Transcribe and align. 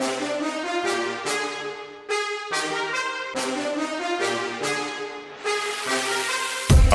All 0.00 0.06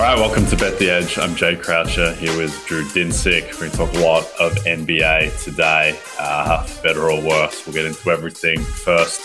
right, 0.02 0.18
welcome 0.18 0.46
to 0.48 0.58
Bet 0.58 0.80
the 0.80 0.90
Edge. 0.90 1.20
I'm 1.20 1.36
Jay 1.36 1.56
Croucher 1.56 2.14
here 2.16 2.36
with 2.36 2.66
Drew 2.66 2.84
Dinsick. 2.86 3.54
We're 3.54 3.70
going 3.70 3.72
to 3.72 3.78
talk 3.78 3.94
a 3.94 4.00
lot 4.00 4.24
of 4.40 4.54
NBA 4.66 5.44
today, 5.44 6.00
uh, 6.20 6.68
better 6.82 7.12
or 7.12 7.22
worse. 7.22 7.66
We'll 7.66 7.76
get 7.76 7.86
into 7.86 8.10
everything. 8.10 8.60
First, 8.60 9.22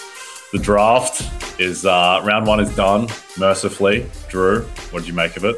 the 0.52 0.58
draft 0.58 1.22
is 1.58 1.86
uh, 1.86 2.20
round 2.22 2.46
one 2.46 2.60
is 2.60 2.74
done 2.76 3.08
mercifully. 3.38 4.10
Drew, 4.28 4.62
what 4.90 5.00
did 5.00 5.08
you 5.08 5.14
make 5.14 5.38
of 5.38 5.44
it? 5.44 5.56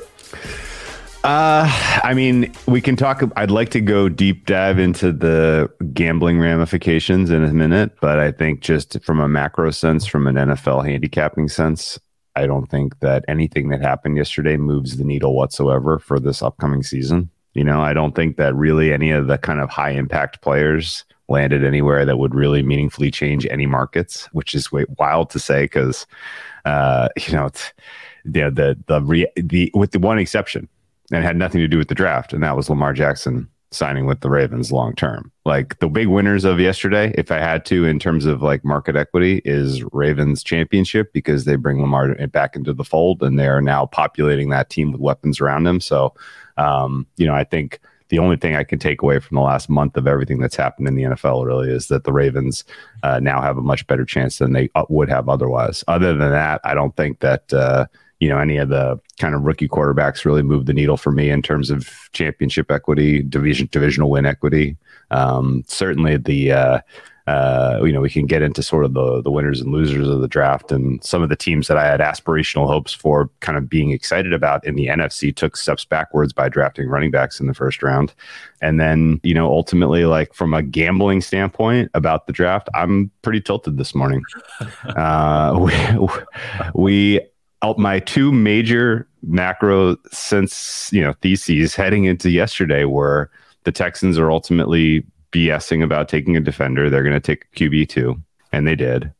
Uh, 1.25 1.70
I 2.02 2.14
mean, 2.14 2.52
we 2.66 2.80
can 2.80 2.96
talk. 2.96 3.22
I'd 3.36 3.50
like 3.50 3.71
to 3.71 3.80
go 3.80 4.09
deep 4.09 4.46
dive 4.46 4.80
into 4.80 5.12
the 5.12 5.71
gambling 5.93 6.41
ramifications 6.41 7.30
in 7.30 7.45
a 7.45 7.52
minute, 7.52 7.93
but 8.00 8.18
I 8.18 8.32
think 8.32 8.61
just 8.61 9.03
from 9.04 9.21
a 9.21 9.29
macro 9.29 9.71
sense, 9.71 10.04
from 10.04 10.27
an 10.27 10.35
NFL 10.35 10.85
handicapping 10.85 11.49
sense, 11.49 11.99
I 12.35 12.46
don't 12.46 12.66
think 12.66 12.99
that 13.00 13.25
anything 13.29 13.68
that 13.68 13.82
happened 13.82 14.16
yesterday 14.16 14.57
moves 14.57 14.96
the 14.96 15.04
needle 15.04 15.36
whatsoever 15.36 16.00
for 16.00 16.18
this 16.18 16.43
upcoming 16.43 16.82
season. 16.82 17.30
You 17.54 17.63
know, 17.63 17.82
I 17.82 17.93
don't 17.93 18.16
think 18.16 18.36
that 18.39 18.57
really 18.57 18.93
any 18.93 19.13
of 19.13 19.29
the 19.29 19.39
kind 19.39 19.61
of 19.61 19.71
high 19.71 19.91
impact 19.91 20.41
players 20.41 21.04
landed 21.29 21.64
anywhere 21.64 22.04
that 22.04 22.18
would 22.18 22.35
really 22.35 22.63
meaningfully 22.63 23.13
change 23.13 23.46
any 23.46 23.66
markets, 23.66 24.29
which 24.32 24.54
is 24.54 24.71
wild 24.99 25.30
to 25.30 25.39
say 25.39 25.64
because, 25.64 26.04
uh, 26.64 27.08
you 27.16 27.32
know, 27.32 27.46
it's, 27.46 27.72
the 28.25 28.50
the 28.50 28.79
the, 28.86 29.02
re- 29.02 29.32
the 29.36 29.71
with 29.75 29.91
the 29.91 29.99
one 29.99 30.18
exception, 30.18 30.68
and 31.12 31.25
had 31.25 31.36
nothing 31.36 31.61
to 31.61 31.68
do 31.68 31.79
with 31.79 31.89
the 31.89 31.94
draft, 31.94 32.33
and 32.33 32.42
that 32.42 32.56
was 32.56 32.70
Lamar 32.70 32.92
Jackson 32.92 33.48
signing 33.70 34.06
with 34.06 34.20
the 34.20 34.30
Ravens 34.30 34.70
long 34.70 34.94
term. 34.94 35.33
Like 35.44 35.78
the 35.78 35.88
big 35.88 36.08
winners 36.08 36.44
of 36.44 36.61
yesterday, 36.61 37.12
if 37.16 37.30
I 37.30 37.38
had 37.38 37.64
to, 37.66 37.84
in 37.84 37.98
terms 37.98 38.27
of 38.27 38.42
like 38.42 38.64
market 38.64 38.97
equity, 38.97 39.41
is 39.44 39.83
Ravens 39.92 40.42
championship 40.42 41.12
because 41.12 41.44
they 41.44 41.56
bring 41.56 41.80
Lamar 41.80 42.14
back 42.28 42.54
into 42.54 42.72
the 42.72 42.84
fold 42.84 43.22
and 43.22 43.38
they 43.38 43.48
are 43.48 43.62
now 43.62 43.86
populating 43.86 44.50
that 44.50 44.70
team 44.70 44.92
with 44.92 45.00
weapons 45.00 45.41
around 45.41 45.66
him. 45.66 45.80
So, 45.80 46.14
um, 46.58 47.06
you 47.16 47.26
know, 47.26 47.34
I 47.34 47.44
think 47.44 47.80
the 48.10 48.19
only 48.19 48.36
thing 48.36 48.56
I 48.56 48.64
can 48.64 48.78
take 48.78 49.00
away 49.00 49.19
from 49.20 49.36
the 49.36 49.41
last 49.41 49.70
month 49.70 49.97
of 49.97 50.06
everything 50.06 50.38
that's 50.38 50.56
happened 50.56 50.86
in 50.86 50.94
the 50.94 51.04
NFL 51.04 51.47
really 51.47 51.70
is 51.70 51.88
that 51.88 52.04
the 52.04 52.12
Ravens 52.12 52.64
uh, 53.02 53.20
now 53.20 53.41
have 53.41 53.56
a 53.56 53.62
much 53.62 53.86
better 53.86 54.04
chance 54.04 54.38
than 54.38 54.52
they 54.52 54.69
uh, 54.74 54.84
would 54.91 55.08
have 55.08 55.30
otherwise. 55.30 55.82
Other 55.88 56.14
than 56.14 56.30
that, 56.30 56.60
I 56.64 56.74
don't 56.74 56.97
think 56.97 57.20
that. 57.20 57.52
Uh, 57.52 57.86
you 58.23 58.28
know 58.28 58.39
any 58.39 58.56
of 58.56 58.69
the 58.69 59.01
kind 59.19 59.34
of 59.34 59.42
rookie 59.42 59.67
quarterbacks 59.67 60.25
really 60.25 60.45
moved 60.45 60.69
the 60.69 60.73
needle 60.73 60.97
for 60.97 61.11
me 61.11 61.28
in 61.28 61.42
terms 61.42 61.70
of 61.70 61.91
championship 62.12 62.70
equity, 62.70 63.20
division 63.20 63.69
divisional 63.73 64.11
win 64.11 64.27
equity. 64.27 64.77
Um, 65.11 65.65
certainly 65.67 66.19
the 66.19 66.53
uh, 66.53 66.81
uh, 67.27 67.81
you 67.83 67.93
know 67.93 68.00
we 68.00 68.09
can 68.09 68.27
get 68.27 68.41
into 68.41 68.62
sort 68.62 68.84
of 68.84 68.95
the 68.95 69.23
the 69.23 69.31
winners 69.33 69.61
and 69.61 69.73
losers 69.73 70.09
of 70.09 70.20
the 70.20 70.28
draft 70.28 70.70
and 70.70 71.03
some 71.03 71.20
of 71.20 71.31
the 71.31 71.37
teams 71.37 71.67
that 71.67 71.77
I 71.77 71.84
had 71.84 71.98
aspirational 71.98 72.69
hopes 72.69 72.93
for 72.93 73.28
kind 73.41 73.59
of 73.59 73.69
being 73.69 73.91
excited 73.91 74.33
about 74.33 74.65
in 74.65 74.77
the 74.77 74.87
NFC 74.87 75.34
took 75.34 75.56
steps 75.56 75.84
backwards 75.84 76.33
by 76.33 76.48
drafting 76.48 76.89
running 76.89 77.11
backs 77.11 77.41
in 77.41 77.48
the 77.48 77.55
first 77.55 77.83
round. 77.83 78.15
And 78.61 78.78
then, 78.78 79.20
you 79.25 79.34
know, 79.34 79.48
ultimately 79.48 80.05
like 80.05 80.33
from 80.33 80.55
a 80.55 80.62
gambling 80.62 81.23
standpoint 81.23 81.91
about 81.95 82.28
the 82.28 82.33
draft, 82.33 82.69
I'm 82.73 83.11
pretty 83.23 83.41
tilted 83.41 83.78
this 83.78 83.97
morning. 83.97 84.23
Uh, 84.97 85.56
we, 85.59 86.09
we 86.75 87.20
my 87.78 88.00
two 88.00 88.32
major 88.32 89.06
macro 89.22 89.96
sense, 90.10 90.91
you 90.92 91.00
know, 91.00 91.14
theses 91.22 91.74
heading 91.74 92.04
into 92.04 92.30
yesterday 92.30 92.84
were 92.84 93.30
the 93.64 93.72
Texans 93.72 94.19
are 94.19 94.30
ultimately 94.30 95.04
BSing 95.30 95.82
about 95.82 96.08
taking 96.08 96.36
a 96.36 96.41
defender. 96.41 96.91
They're 96.91 97.02
going 97.02 97.14
to 97.14 97.20
take 97.20 97.50
QB 97.52 97.88
two, 97.88 98.20
and 98.52 98.66
they 98.66 98.74
did. 98.74 99.12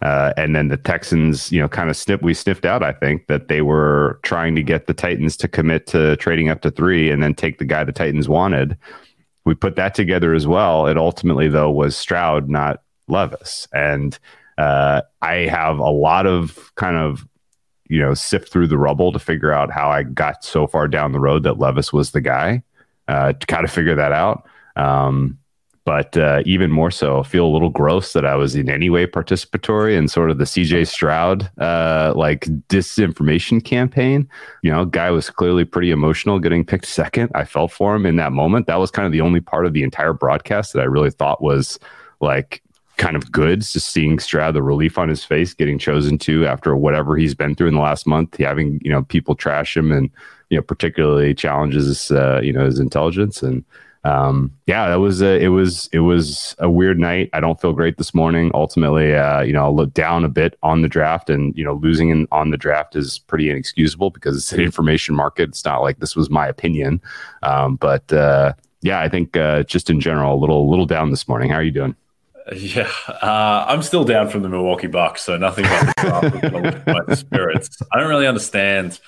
Uh, 0.00 0.32
and 0.36 0.56
then 0.56 0.66
the 0.66 0.76
Texans, 0.76 1.52
you 1.52 1.60
know, 1.60 1.68
kind 1.68 1.88
of 1.88 1.96
snip. 1.96 2.22
We 2.22 2.34
sniffed 2.34 2.64
out. 2.64 2.82
I 2.82 2.92
think 2.92 3.28
that 3.28 3.46
they 3.46 3.62
were 3.62 4.18
trying 4.24 4.56
to 4.56 4.62
get 4.62 4.86
the 4.86 4.94
Titans 4.94 5.36
to 5.36 5.48
commit 5.48 5.86
to 5.88 6.16
trading 6.16 6.48
up 6.48 6.62
to 6.62 6.70
three, 6.70 7.10
and 7.10 7.22
then 7.22 7.34
take 7.34 7.58
the 7.58 7.64
guy 7.64 7.84
the 7.84 7.92
Titans 7.92 8.28
wanted. 8.28 8.76
We 9.44 9.54
put 9.54 9.76
that 9.76 9.94
together 9.94 10.34
as 10.34 10.46
well. 10.46 10.86
It 10.86 10.96
ultimately, 10.96 11.48
though, 11.48 11.70
was 11.70 11.96
Stroud, 11.96 12.48
not 12.48 12.82
Levis, 13.06 13.68
and 13.72 14.18
uh, 14.58 15.02
I 15.20 15.34
have 15.34 15.78
a 15.78 15.90
lot 15.90 16.26
of 16.26 16.72
kind 16.74 16.96
of 16.96 17.26
you 17.92 18.00
know 18.00 18.14
sift 18.14 18.50
through 18.50 18.66
the 18.66 18.78
rubble 18.78 19.12
to 19.12 19.18
figure 19.18 19.52
out 19.52 19.70
how 19.70 19.90
I 19.90 20.02
got 20.02 20.42
so 20.42 20.66
far 20.66 20.88
down 20.88 21.12
the 21.12 21.20
road 21.20 21.42
that 21.42 21.58
Levis 21.58 21.92
was 21.92 22.12
the 22.12 22.22
guy 22.22 22.62
uh, 23.06 23.34
to 23.34 23.46
kind 23.46 23.64
of 23.64 23.70
figure 23.70 23.94
that 23.94 24.12
out. 24.12 24.46
Um, 24.76 25.38
but 25.84 26.16
uh, 26.16 26.42
even 26.46 26.70
more 26.70 26.90
so, 26.90 27.22
feel 27.22 27.44
a 27.44 27.52
little 27.52 27.68
gross 27.68 28.14
that 28.14 28.24
I 28.24 28.34
was 28.34 28.54
in 28.54 28.70
any 28.70 28.88
way 28.88 29.06
participatory 29.06 29.94
in 29.94 30.08
sort 30.08 30.30
of 30.30 30.38
the 30.38 30.44
CJ 30.44 30.86
Stroud 30.86 31.50
uh, 31.58 32.14
like 32.16 32.46
disinformation 32.68 33.62
campaign. 33.62 34.26
You 34.62 34.70
know, 34.70 34.86
guy 34.86 35.10
was 35.10 35.28
clearly 35.28 35.66
pretty 35.66 35.90
emotional 35.90 36.38
getting 36.38 36.64
picked 36.64 36.86
second. 36.86 37.30
I 37.34 37.44
felt 37.44 37.72
for 37.72 37.94
him 37.94 38.06
in 38.06 38.16
that 38.16 38.32
moment. 38.32 38.68
That 38.68 38.76
was 38.76 38.90
kind 38.90 39.04
of 39.04 39.12
the 39.12 39.20
only 39.20 39.40
part 39.40 39.66
of 39.66 39.74
the 39.74 39.82
entire 39.82 40.14
broadcast 40.14 40.72
that 40.72 40.80
I 40.80 40.84
really 40.84 41.10
thought 41.10 41.42
was 41.42 41.78
like 42.20 42.62
kind 43.02 43.16
of 43.16 43.32
good 43.32 43.62
just 43.62 43.88
seeing 43.88 44.20
Stroud 44.20 44.54
the 44.54 44.62
relief 44.62 44.96
on 44.96 45.08
his 45.08 45.24
face 45.24 45.54
getting 45.54 45.76
chosen 45.76 46.18
to 46.18 46.46
after 46.46 46.76
whatever 46.76 47.16
he's 47.16 47.34
been 47.34 47.56
through 47.56 47.66
in 47.66 47.74
the 47.74 47.80
last 47.80 48.06
month 48.06 48.36
having 48.36 48.80
you 48.84 48.92
know 48.92 49.02
people 49.02 49.34
trash 49.34 49.76
him 49.76 49.90
and 49.90 50.08
you 50.50 50.56
know 50.56 50.62
particularly 50.62 51.34
challenges 51.34 52.12
uh, 52.12 52.40
you 52.40 52.52
know 52.52 52.64
his 52.64 52.78
intelligence. 52.78 53.42
And 53.42 53.64
um, 54.04 54.52
yeah 54.66 54.88
that 54.88 55.00
was 55.00 55.20
a, 55.20 55.42
it 55.42 55.48
was 55.48 55.88
it 55.92 55.98
was 55.98 56.54
a 56.60 56.70
weird 56.70 56.96
night. 56.96 57.28
I 57.32 57.40
don't 57.40 57.60
feel 57.60 57.72
great 57.72 57.98
this 57.98 58.14
morning. 58.14 58.52
Ultimately 58.54 59.16
uh, 59.16 59.40
you 59.40 59.52
know 59.52 59.64
I'll 59.64 59.74
look 59.74 59.92
down 59.94 60.24
a 60.24 60.28
bit 60.28 60.56
on 60.62 60.82
the 60.82 60.88
draft 60.88 61.28
and 61.28 61.58
you 61.58 61.64
know 61.64 61.74
losing 61.74 62.10
in, 62.10 62.28
on 62.30 62.50
the 62.50 62.56
draft 62.56 62.94
is 62.94 63.18
pretty 63.18 63.50
inexcusable 63.50 64.10
because 64.10 64.36
it's 64.36 64.52
an 64.52 64.60
information 64.60 65.16
market. 65.16 65.48
It's 65.48 65.64
not 65.64 65.82
like 65.82 65.98
this 65.98 66.14
was 66.14 66.30
my 66.30 66.46
opinion. 66.46 67.02
Um, 67.42 67.74
but 67.74 68.12
uh, 68.12 68.52
yeah 68.80 69.00
I 69.00 69.08
think 69.08 69.36
uh, 69.36 69.64
just 69.64 69.90
in 69.90 69.98
general 69.98 70.36
a 70.36 70.38
little 70.38 70.70
little 70.70 70.86
down 70.86 71.10
this 71.10 71.26
morning. 71.26 71.50
How 71.50 71.56
are 71.56 71.64
you 71.64 71.72
doing 71.72 71.96
yeah, 72.54 72.90
uh, 73.08 73.64
I'm 73.68 73.82
still 73.82 74.04
down 74.04 74.28
from 74.28 74.42
the 74.42 74.48
Milwaukee 74.48 74.86
Bucks, 74.86 75.22
so 75.22 75.36
nothing 75.36 75.64
about 75.64 76.86
my 76.86 77.14
spirits. 77.14 77.82
I 77.92 77.98
don't 77.98 78.08
really 78.08 78.26
understand. 78.26 78.98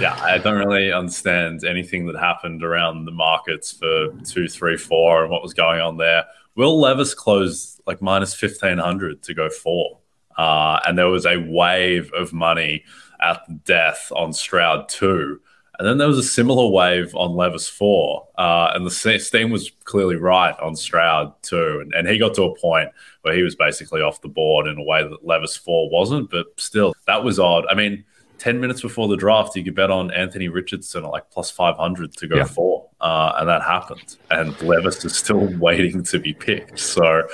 Yeah, 0.00 0.18
I 0.22 0.38
don't 0.38 0.58
really 0.58 0.92
understand 0.92 1.64
anything 1.64 2.06
that 2.06 2.16
happened 2.16 2.64
around 2.64 3.04
the 3.04 3.12
markets 3.12 3.72
for 3.72 4.08
two, 4.24 4.48
three, 4.48 4.76
four, 4.76 5.22
and 5.22 5.30
what 5.30 5.42
was 5.42 5.54
going 5.54 5.80
on 5.80 5.96
there. 5.96 6.24
Will 6.54 6.80
Levis 6.80 7.14
closed 7.14 7.80
like 7.86 8.00
minus 8.00 8.34
fifteen 8.34 8.78
hundred 8.78 9.22
to 9.24 9.34
go 9.34 9.50
four, 9.50 9.98
uh, 10.38 10.80
and 10.86 10.96
there 10.96 11.08
was 11.08 11.26
a 11.26 11.38
wave 11.38 12.10
of 12.14 12.32
money 12.32 12.84
at 13.20 13.64
death 13.64 14.10
on 14.14 14.32
Stroud 14.32 14.88
too. 14.88 15.40
And 15.78 15.86
then 15.86 15.98
there 15.98 16.08
was 16.08 16.18
a 16.18 16.22
similar 16.22 16.68
wave 16.70 17.14
on 17.14 17.34
Levis 17.34 17.68
4. 17.68 18.28
Uh, 18.38 18.70
and 18.74 18.86
the 18.86 18.90
steam 19.18 19.50
was 19.50 19.70
clearly 19.84 20.16
right 20.16 20.58
on 20.60 20.74
Stroud 20.74 21.34
too. 21.42 21.80
And, 21.82 21.92
and, 21.94 22.08
he 22.08 22.18
got 22.18 22.34
to 22.34 22.44
a 22.44 22.56
point 22.56 22.90
where 23.22 23.34
he 23.34 23.42
was 23.42 23.54
basically 23.54 24.00
off 24.00 24.22
the 24.22 24.28
board 24.28 24.66
in 24.66 24.78
a 24.78 24.82
way 24.82 25.02
that 25.02 25.26
Levis 25.26 25.56
4 25.56 25.90
wasn't. 25.90 26.30
But 26.30 26.46
still, 26.56 26.94
that 27.06 27.24
was 27.24 27.38
odd. 27.38 27.66
I 27.68 27.74
mean, 27.74 28.04
10 28.38 28.58
minutes 28.58 28.80
before 28.80 29.08
the 29.08 29.16
draft, 29.16 29.54
you 29.56 29.64
could 29.64 29.74
bet 29.74 29.90
on 29.90 30.10
Anthony 30.12 30.48
Richardson 30.48 31.04
at 31.04 31.10
like 31.10 31.30
plus 31.30 31.50
500 31.50 32.16
to 32.16 32.26
go 32.26 32.36
yeah. 32.36 32.44
four. 32.44 32.88
Uh, 33.00 33.34
and 33.38 33.48
that 33.48 33.62
happened. 33.62 34.16
And 34.30 34.58
Levis 34.62 35.04
is 35.04 35.14
still 35.14 35.46
waiting 35.58 36.02
to 36.04 36.18
be 36.18 36.32
picked. 36.32 36.78
So 36.78 37.26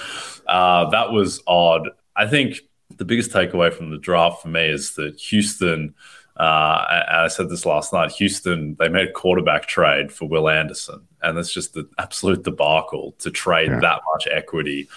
uh, 0.49 0.91
that 0.91 1.13
was 1.13 1.41
odd. 1.47 1.91
I 2.17 2.27
think 2.27 2.61
the 2.97 3.05
biggest 3.05 3.31
takeaway 3.31 3.73
from 3.73 3.91
the 3.91 3.99
draft 3.99 4.43
for 4.43 4.49
me 4.49 4.69
is 4.69 4.95
that 4.97 5.21
Houston– 5.21 5.95
uh, 6.37 7.04
I 7.09 7.28
said 7.28 7.48
this 7.48 7.66
last 7.66 7.93
night. 7.93 8.12
Houston, 8.12 8.75
they 8.78 8.88
made 8.88 9.09
a 9.09 9.12
quarterback 9.12 9.66
trade 9.66 10.10
for 10.10 10.26
Will 10.26 10.48
Anderson, 10.48 11.06
and 11.22 11.37
that's 11.37 11.53
just 11.53 11.75
the 11.75 11.88
absolute 11.98 12.43
debacle 12.43 13.15
to 13.19 13.31
trade 13.31 13.69
yeah. 13.69 13.81
that 13.81 14.00
much 14.12 14.26
equity 14.31 14.88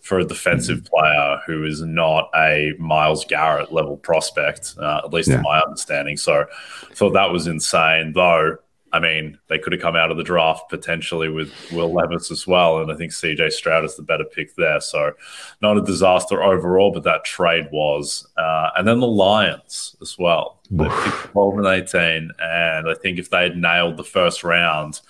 for 0.00 0.18
a 0.18 0.24
defensive 0.24 0.80
mm-hmm. 0.80 0.94
player 0.94 1.40
who 1.46 1.64
is 1.64 1.80
not 1.82 2.30
a 2.36 2.74
Myles 2.78 3.24
Garrett 3.24 3.72
level 3.72 3.96
prospect, 3.96 4.74
uh, 4.78 5.00
at 5.02 5.12
least 5.12 5.30
yeah. 5.30 5.36
in 5.36 5.42
my 5.42 5.60
understanding. 5.60 6.16
So, 6.16 6.44
thought 6.92 7.14
that 7.14 7.30
was 7.30 7.46
insane. 7.46 8.12
Though 8.12 8.58
I 8.94 9.00
mean, 9.00 9.40
they 9.48 9.58
could 9.58 9.72
have 9.72 9.82
come 9.82 9.96
out 9.96 10.12
of 10.12 10.16
the 10.16 10.22
draft 10.22 10.70
potentially 10.70 11.28
with 11.28 11.52
Will 11.72 11.92
Levis 11.92 12.30
as 12.30 12.46
well. 12.46 12.80
And 12.80 12.92
I 12.92 12.94
think 12.94 13.10
CJ 13.10 13.50
Stroud 13.50 13.84
is 13.84 13.96
the 13.96 14.04
better 14.04 14.22
pick 14.22 14.54
there. 14.54 14.80
So, 14.80 15.14
not 15.60 15.76
a 15.76 15.82
disaster 15.82 16.44
overall, 16.44 16.92
but 16.92 17.02
that 17.02 17.24
trade 17.24 17.66
was. 17.72 18.24
Uh, 18.36 18.70
and 18.76 18.86
then 18.86 19.00
the 19.00 19.08
Lions 19.08 19.96
as 20.00 20.16
well. 20.16 20.60
They 20.70 20.84
picked 20.84 21.32
12 21.32 21.58
and 21.58 21.66
18. 21.66 22.30
And 22.38 22.88
I 22.88 22.94
think 22.94 23.18
if 23.18 23.30
they 23.30 23.42
had 23.42 23.56
nailed 23.56 23.96
the 23.96 24.04
first 24.04 24.44
round, 24.44 25.00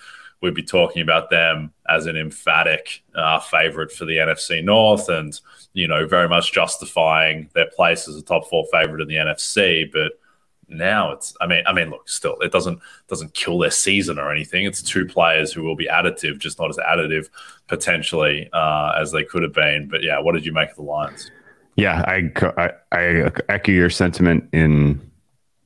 we'd 0.41 0.55
be 0.55 0.63
talking 0.63 1.03
about 1.03 1.29
them 1.29 1.71
as 1.87 2.07
an 2.07 2.17
emphatic 2.17 3.03
uh, 3.13 3.39
favorite 3.39 3.91
for 3.91 4.05
the 4.05 4.17
NFC 4.17 4.63
North 4.63 5.09
and, 5.09 5.39
you 5.73 5.87
know, 5.87 6.07
very 6.07 6.27
much 6.27 6.51
justifying 6.51 7.51
their 7.53 7.69
place 7.75 8.07
as 8.07 8.15
a 8.15 8.23
top 8.23 8.49
four 8.49 8.65
favorite 8.71 9.03
in 9.03 9.07
the 9.07 9.17
NFC. 9.17 9.91
But 9.91 10.13
now 10.67 11.11
it's 11.11 11.35
I 11.41 11.47
mean 11.47 11.63
I 11.65 11.73
mean 11.73 11.89
look 11.89 12.09
still 12.09 12.37
it 12.39 12.51
doesn't 12.51 12.79
doesn't 13.07 13.33
kill 13.33 13.59
their 13.59 13.71
season 13.71 14.19
or 14.19 14.31
anything. 14.31 14.65
It's 14.65 14.81
two 14.81 15.05
players 15.05 15.53
who 15.53 15.63
will 15.63 15.75
be 15.75 15.87
additive, 15.87 16.39
just 16.39 16.59
not 16.59 16.69
as 16.69 16.77
additive 16.77 17.29
potentially 17.67 18.49
uh, 18.53 18.93
as 18.99 19.11
they 19.11 19.23
could 19.23 19.43
have 19.43 19.53
been. 19.53 19.87
But 19.87 20.03
yeah, 20.03 20.19
what 20.19 20.33
did 20.33 20.45
you 20.45 20.51
make 20.51 20.69
of 20.69 20.75
the 20.75 20.83
Lions? 20.83 21.31
Yeah, 21.75 22.03
I, 22.07 22.31
I, 22.57 22.71
I 22.91 23.31
echo 23.49 23.71
your 23.71 23.89
sentiment 23.89 24.47
in 24.53 25.01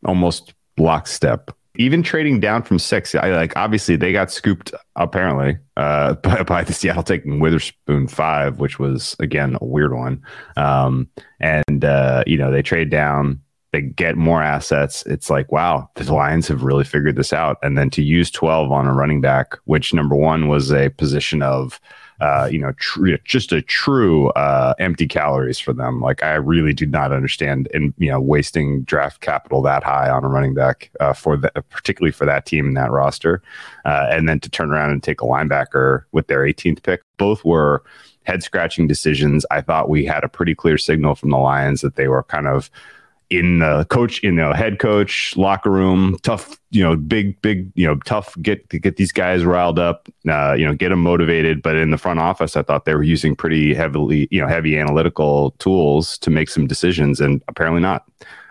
almost 0.06 0.54
lockstep. 0.78 1.51
Even 1.75 2.01
trading 2.01 2.40
down 2.40 2.63
from 2.63 2.80
six, 2.80 3.13
I 3.16 3.30
like 3.30 3.56
obviously 3.56 3.96
they 3.96 4.12
got 4.12 4.31
scooped 4.31 4.74
apparently 4.96 5.57
uh, 5.78 6.13
by, 6.24 6.44
by 6.44 6.63
the 6.63 6.74
Seattle 6.74 7.04
taking 7.04 7.40
Witherspoon 7.40 8.07
five, 8.07 8.60
which 8.60 8.80
was 8.80 9.16
again 9.19 9.56
a 9.62 9.66
weird 9.66 9.94
one. 9.94 10.22
Um, 10.57 11.07
and 11.40 11.86
uh, 11.86 12.24
you 12.28 12.38
know 12.38 12.51
they 12.51 12.63
trade 12.63 12.90
down 12.90 13.42
they 13.71 13.81
get 13.81 14.18
more 14.18 14.42
assets. 14.42 15.04
It's 15.06 15.30
like, 15.30 15.51
wow, 15.51 15.89
the 15.95 16.12
Lions 16.12 16.48
have 16.48 16.63
really 16.63 16.83
figured 16.83 17.16
this 17.16 17.33
out. 17.33 17.57
And 17.62 17.77
then 17.77 17.89
to 17.92 18.01
use 18.01 18.31
12 18.31 18.71
on 18.71 18.88
a 18.88 18.94
running 18.94 19.21
back, 19.21 19.57
which 19.66 19.94
number 19.94 20.16
one 20.16 20.48
was 20.48 20.71
a 20.71 20.89
position 20.89 21.44
of, 21.44 21.80
uh, 22.19 22.50
you 22.51 22.60
know, 22.60 22.74
tr- 22.74 23.16
just 23.24 23.51
a 23.51 23.62
true 23.62 24.30
uh, 24.31 24.74
empty 24.80 25.07
calories 25.07 25.60
for 25.60 25.71
them. 25.71 26.01
Like 26.01 26.24
I 26.24 26.33
really 26.33 26.74
do 26.74 26.86
not 26.86 27.13
understand, 27.13 27.69
and 27.74 27.94
you 27.98 28.10
know, 28.10 28.19
wasting 28.19 28.81
draft 28.81 29.21
capital 29.21 29.62
that 29.62 29.83
high 29.83 30.10
on 30.10 30.25
a 30.25 30.27
running 30.27 30.54
back 30.54 30.92
uh, 31.00 31.13
for 31.13 31.38
the, 31.38 31.50
particularly 31.69 32.12
for 32.12 32.25
that 32.25 32.45
team 32.45 32.68
and 32.68 32.75
that 32.75 32.92
roster, 32.92 33.42
uh, 33.86 34.07
and 34.10 34.27
then 34.27 34.39
to 34.42 34.50
turn 34.50 34.72
around 34.72 34.92
and 34.92 35.01
take 35.01 35.22
a 35.22 35.25
linebacker 35.25 36.04
with 36.12 36.27
their 36.27 36.42
18th 36.42 36.83
pick. 36.83 37.01
Both 37.18 37.45
were 37.45 37.83
head 38.24 38.44
scratching 38.44 38.88
decisions. 38.88 39.45
I 39.50 39.62
thought 39.62 39.89
we 39.89 40.06
had 40.06 40.25
a 40.25 40.30
pretty 40.30 40.56
clear 40.56 40.77
signal 40.77 41.15
from 41.15 41.30
the 41.30 41.38
Lions 41.38 41.81
that 41.81 41.95
they 41.95 42.10
were 42.10 42.24
kind 42.24 42.48
of 42.48 42.69
in 43.30 43.60
the 43.60 43.86
coach 43.90 44.20
in 44.24 44.38
the 44.38 44.56
head 44.56 44.80
coach 44.80 45.38
locker 45.38 45.70
room 45.70 46.18
tough 46.24 46.60
you 46.72 46.84
know 46.84 46.96
big 46.96 47.40
big 47.42 47.72
you 47.76 47.86
know 47.86 47.96
tough 48.06 48.36
get 48.42 48.68
to 48.70 48.80
get 48.80 48.98
these 48.98 49.12
guys 49.12 49.46
riled 49.46 49.78
up 49.78 50.10
uh, 50.28 50.54
you 50.54 50.66
know 50.66 50.74
get 50.74 50.90
them 50.90 51.02
motivated. 51.04 51.62
But 51.62 51.76
in 51.76 51.92
the 51.92 51.98
front 51.98 52.20
office 52.20 52.58
i 52.58 52.64
thought 52.64 52.86
they 52.86 52.96
were 52.96 53.04
using 53.04 53.36
pretty 53.36 53.74
heavily 53.74 54.28
you 54.31 54.42
know 54.42 54.48
heavy 54.48 54.78
analytical 54.78 55.52
tools 55.60 56.18
to 56.20 56.30
make 56.30 56.50
some 56.50 56.68
decisions 56.68 57.22
and 57.22 57.44
apparently 57.48 57.81
not 57.81 58.06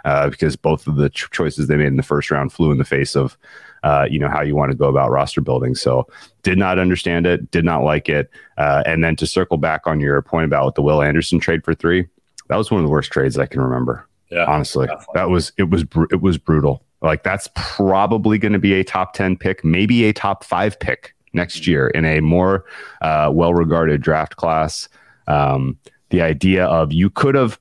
uh, 0.05 0.31
because 0.31 0.57
both 0.57 0.87
of 0.87 0.97
the 0.97 1.11
ch- 1.11 1.31
choices 1.31 1.67
they 1.67 1.77
made 1.77 1.89
in 1.89 1.97
the 1.97 2.03
first 2.03 2.31
round 2.31 2.53
flew 2.53 2.71
in 2.71 2.79
the 2.79 2.85
face 2.85 3.17
of 3.17 3.37
uh, 3.83 4.07
you 4.11 4.19
know 4.19 4.29
how 4.29 4.43
you 4.43 4.57
want 4.57 4.71
to 4.71 4.77
go 4.77 4.89
about 4.89 5.11
roster 5.11 5.41
building. 5.41 5.75
So 5.75 6.07
did 6.43 6.59
not 6.59 6.79
understand 6.79 7.27
it 7.27 7.51
did 7.51 7.65
not 7.65 7.83
like 7.83 8.09
it 8.09 8.31
uh, 8.57 8.83
and 8.87 9.05
then 9.05 9.17
to 9.17 9.27
circle 9.27 9.59
back 9.59 9.87
on 9.87 10.01
your 10.01 10.23
point 10.23 10.47
about 10.47 10.75
the 10.75 10.83
will 10.83 11.03
anderson 11.03 11.39
trade 11.39 11.65
for 11.65 11.75
three 11.75 12.07
that 12.49 12.57
was 12.57 12.71
one 12.71 12.81
of 12.81 12.87
the 12.87 12.91
worst 12.91 13.13
trades 13.13 13.37
i 13.37 13.45
can 13.45 13.61
remember 13.61 14.09
yeah, 14.31 14.45
honestly, 14.47 14.87
definitely. 14.87 15.13
that 15.15 15.31
was 15.31 15.53
it 15.57 15.71
was 15.71 15.85
it 16.11 16.21
was 16.21 16.39
brutal. 16.39 16.85
Like 17.01 17.23
that's 17.23 17.49
probably 17.55 18.39
going 18.39 18.53
to 18.53 18.59
be 18.59 18.75
a 18.75 18.85
top 18.85 19.15
ten 19.15 19.37
pick, 19.37 19.65
maybe 19.65 20.05
a 20.05 20.13
top 20.13 20.45
five 20.45 20.79
pick 20.79 21.15
next 21.33 21.67
year 21.67 21.89
in 21.89 22.05
a 22.05 22.21
more 22.21 22.65
uh, 23.03 23.31
well-regarded 23.33 24.01
draft 24.01 24.37
class. 24.37 24.89
Um, 25.27 25.79
the 26.11 26.23
idea 26.23 26.65
of 26.65 26.93
you 26.93 27.11
could 27.11 27.35
have 27.35 27.61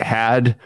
had 0.00 0.56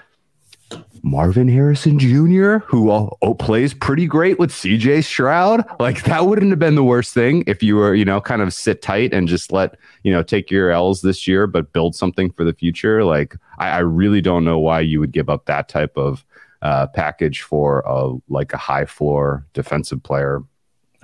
Marvin 1.06 1.46
Harrison 1.46 2.00
Jr., 2.00 2.58
who 2.66 2.90
oh, 2.90 3.34
plays 3.38 3.72
pretty 3.72 4.06
great 4.06 4.40
with 4.40 4.50
CJ 4.50 5.04
Stroud. 5.04 5.64
Like 5.78 6.02
that 6.02 6.26
wouldn't 6.26 6.50
have 6.50 6.58
been 6.58 6.74
the 6.74 6.82
worst 6.82 7.14
thing 7.14 7.44
if 7.46 7.62
you 7.62 7.76
were, 7.76 7.94
you 7.94 8.04
know, 8.04 8.20
kind 8.20 8.42
of 8.42 8.52
sit 8.52 8.82
tight 8.82 9.14
and 9.14 9.28
just 9.28 9.52
let, 9.52 9.78
you 10.02 10.12
know, 10.12 10.24
take 10.24 10.50
your 10.50 10.72
L's 10.72 11.02
this 11.02 11.28
year, 11.28 11.46
but 11.46 11.72
build 11.72 11.94
something 11.94 12.32
for 12.32 12.42
the 12.42 12.52
future. 12.52 13.04
Like 13.04 13.36
I, 13.58 13.68
I 13.68 13.78
really 13.78 14.20
don't 14.20 14.44
know 14.44 14.58
why 14.58 14.80
you 14.80 14.98
would 14.98 15.12
give 15.12 15.30
up 15.30 15.46
that 15.46 15.68
type 15.68 15.96
of 15.96 16.24
uh, 16.60 16.88
package 16.88 17.42
for 17.42 17.84
a 17.86 18.12
like 18.28 18.52
a 18.52 18.58
high 18.58 18.84
floor 18.84 19.46
defensive 19.52 20.02
player. 20.02 20.42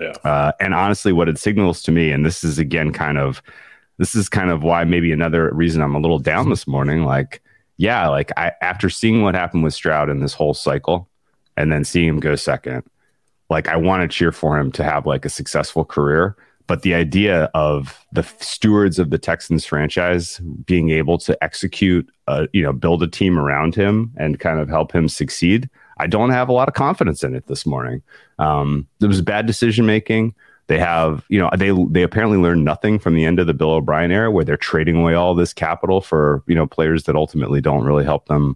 Yeah. 0.01 0.15
Uh, 0.25 0.51
and 0.59 0.73
honestly, 0.73 1.13
what 1.13 1.29
it 1.29 1.37
signals 1.37 1.81
to 1.83 1.93
me, 1.93 2.11
and 2.11 2.25
this 2.25 2.43
is 2.43 2.59
again 2.59 2.91
kind 2.91 3.17
of 3.17 3.41
this 3.99 4.15
is 4.15 4.27
kind 4.27 4.49
of 4.49 4.63
why 4.63 4.83
maybe 4.83 5.13
another 5.13 5.49
reason 5.53 5.81
I'm 5.81 5.95
a 5.95 5.99
little 5.99 6.19
down 6.19 6.49
this 6.49 6.67
morning. 6.67 7.05
Like 7.05 7.41
yeah, 7.77 8.07
like 8.07 8.31
I 8.37 8.51
after 8.61 8.89
seeing 8.89 9.21
what 9.21 9.35
happened 9.35 9.63
with 9.63 9.73
Stroud 9.73 10.09
in 10.09 10.19
this 10.19 10.33
whole 10.33 10.53
cycle, 10.53 11.09
and 11.57 11.71
then 11.71 11.83
seeing 11.83 12.07
him 12.07 12.19
go 12.19 12.35
second, 12.35 12.83
like 13.49 13.67
I 13.67 13.75
want 13.75 14.01
to 14.01 14.15
cheer 14.15 14.31
for 14.31 14.59
him 14.59 14.71
to 14.73 14.83
have 14.83 15.05
like 15.05 15.25
a 15.25 15.29
successful 15.29 15.85
career. 15.85 16.35
But 16.65 16.83
the 16.83 16.93
idea 16.93 17.51
of 17.53 18.05
the 18.13 18.23
stewards 18.39 18.97
of 18.97 19.09
the 19.09 19.17
Texans 19.17 19.65
franchise 19.65 20.39
being 20.65 20.91
able 20.91 21.17
to 21.17 21.41
execute, 21.43 22.09
uh, 22.27 22.47
you 22.53 22.63
know, 22.63 22.71
build 22.71 23.03
a 23.03 23.07
team 23.07 23.37
around 23.37 23.75
him 23.75 24.13
and 24.15 24.39
kind 24.39 24.59
of 24.59 24.69
help 24.69 24.93
him 24.93 25.09
succeed, 25.09 25.69
I 25.97 26.07
don't 26.07 26.29
have 26.29 26.47
a 26.47 26.53
lot 26.53 26.69
of 26.69 26.73
confidence 26.73 27.21
in 27.21 27.35
it 27.35 27.47
this 27.47 27.65
morning. 27.65 28.01
Um, 28.39 28.87
there 28.99 29.09
was 29.09 29.21
bad 29.21 29.45
decision 29.45 29.85
making. 29.85 30.35
They 30.67 30.79
have, 30.79 31.25
you 31.27 31.39
know, 31.39 31.49
they 31.57 31.71
they 31.89 32.03
apparently 32.03 32.37
learned 32.37 32.63
nothing 32.63 32.99
from 32.99 33.15
the 33.15 33.25
end 33.25 33.39
of 33.39 33.47
the 33.47 33.53
Bill 33.53 33.71
O'Brien 33.71 34.11
era, 34.11 34.31
where 34.31 34.45
they're 34.45 34.57
trading 34.57 34.97
away 34.97 35.13
all 35.13 35.35
this 35.35 35.53
capital 35.53 36.01
for 36.01 36.43
you 36.47 36.55
know 36.55 36.65
players 36.65 37.03
that 37.03 37.15
ultimately 37.15 37.61
don't 37.61 37.83
really 37.83 38.05
help 38.05 38.27
them 38.27 38.55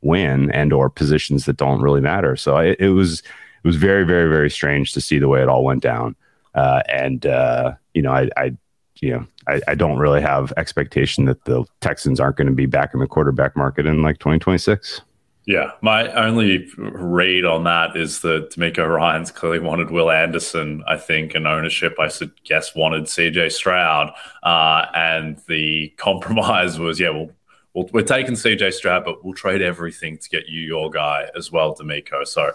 win 0.00 0.50
and 0.52 0.72
or 0.72 0.88
positions 0.88 1.46
that 1.46 1.56
don't 1.56 1.80
really 1.80 2.00
matter. 2.00 2.36
So 2.36 2.56
it, 2.58 2.76
it 2.78 2.90
was 2.90 3.20
it 3.20 3.66
was 3.66 3.76
very 3.76 4.04
very 4.04 4.28
very 4.28 4.50
strange 4.50 4.92
to 4.92 5.00
see 5.00 5.18
the 5.18 5.28
way 5.28 5.42
it 5.42 5.48
all 5.48 5.64
went 5.64 5.82
down. 5.82 6.14
Uh, 6.54 6.82
and 6.88 7.26
uh, 7.26 7.74
you 7.94 8.02
know, 8.02 8.12
I, 8.12 8.28
I 8.36 8.56
you 9.00 9.12
know, 9.12 9.26
I, 9.46 9.60
I, 9.68 9.74
don't 9.74 9.98
really 9.98 10.20
have 10.20 10.52
expectation 10.56 11.26
that 11.26 11.44
the 11.44 11.64
Texans 11.80 12.18
aren't 12.18 12.36
going 12.36 12.48
to 12.48 12.52
be 12.52 12.66
back 12.66 12.94
in 12.94 13.00
the 13.00 13.06
quarterback 13.06 13.56
market 13.56 13.86
in 13.86 14.02
like 14.02 14.18
2026. 14.18 15.02
Yeah, 15.48 15.70
my 15.80 16.12
only 16.12 16.68
read 16.76 17.46
on 17.46 17.64
that 17.64 17.96
is 17.96 18.20
that 18.20 18.50
DeMeco 18.50 18.86
Ryans 18.86 19.30
clearly 19.30 19.60
wanted 19.60 19.90
Will 19.90 20.10
Anderson, 20.10 20.84
I 20.86 20.98
think, 20.98 21.34
and 21.34 21.46
ownership, 21.46 21.96
I 21.98 22.10
guess, 22.44 22.74
wanted 22.74 23.04
CJ 23.04 23.52
Stroud. 23.52 24.12
Uh, 24.42 24.84
and 24.94 25.40
the 25.48 25.88
compromise 25.96 26.78
was, 26.78 27.00
yeah, 27.00 27.08
well, 27.08 27.30
we 27.84 27.90
we 27.92 28.02
are 28.02 28.06
taking 28.06 28.34
CJ 28.34 28.72
Stroud, 28.74 29.04
but 29.04 29.24
we'll 29.24 29.34
trade 29.34 29.62
everything 29.62 30.18
to 30.18 30.28
get 30.28 30.48
you 30.48 30.60
your 30.60 30.90
guy 30.90 31.28
as 31.36 31.50
well, 31.50 31.74
DeMeco. 31.74 32.26
So, 32.26 32.52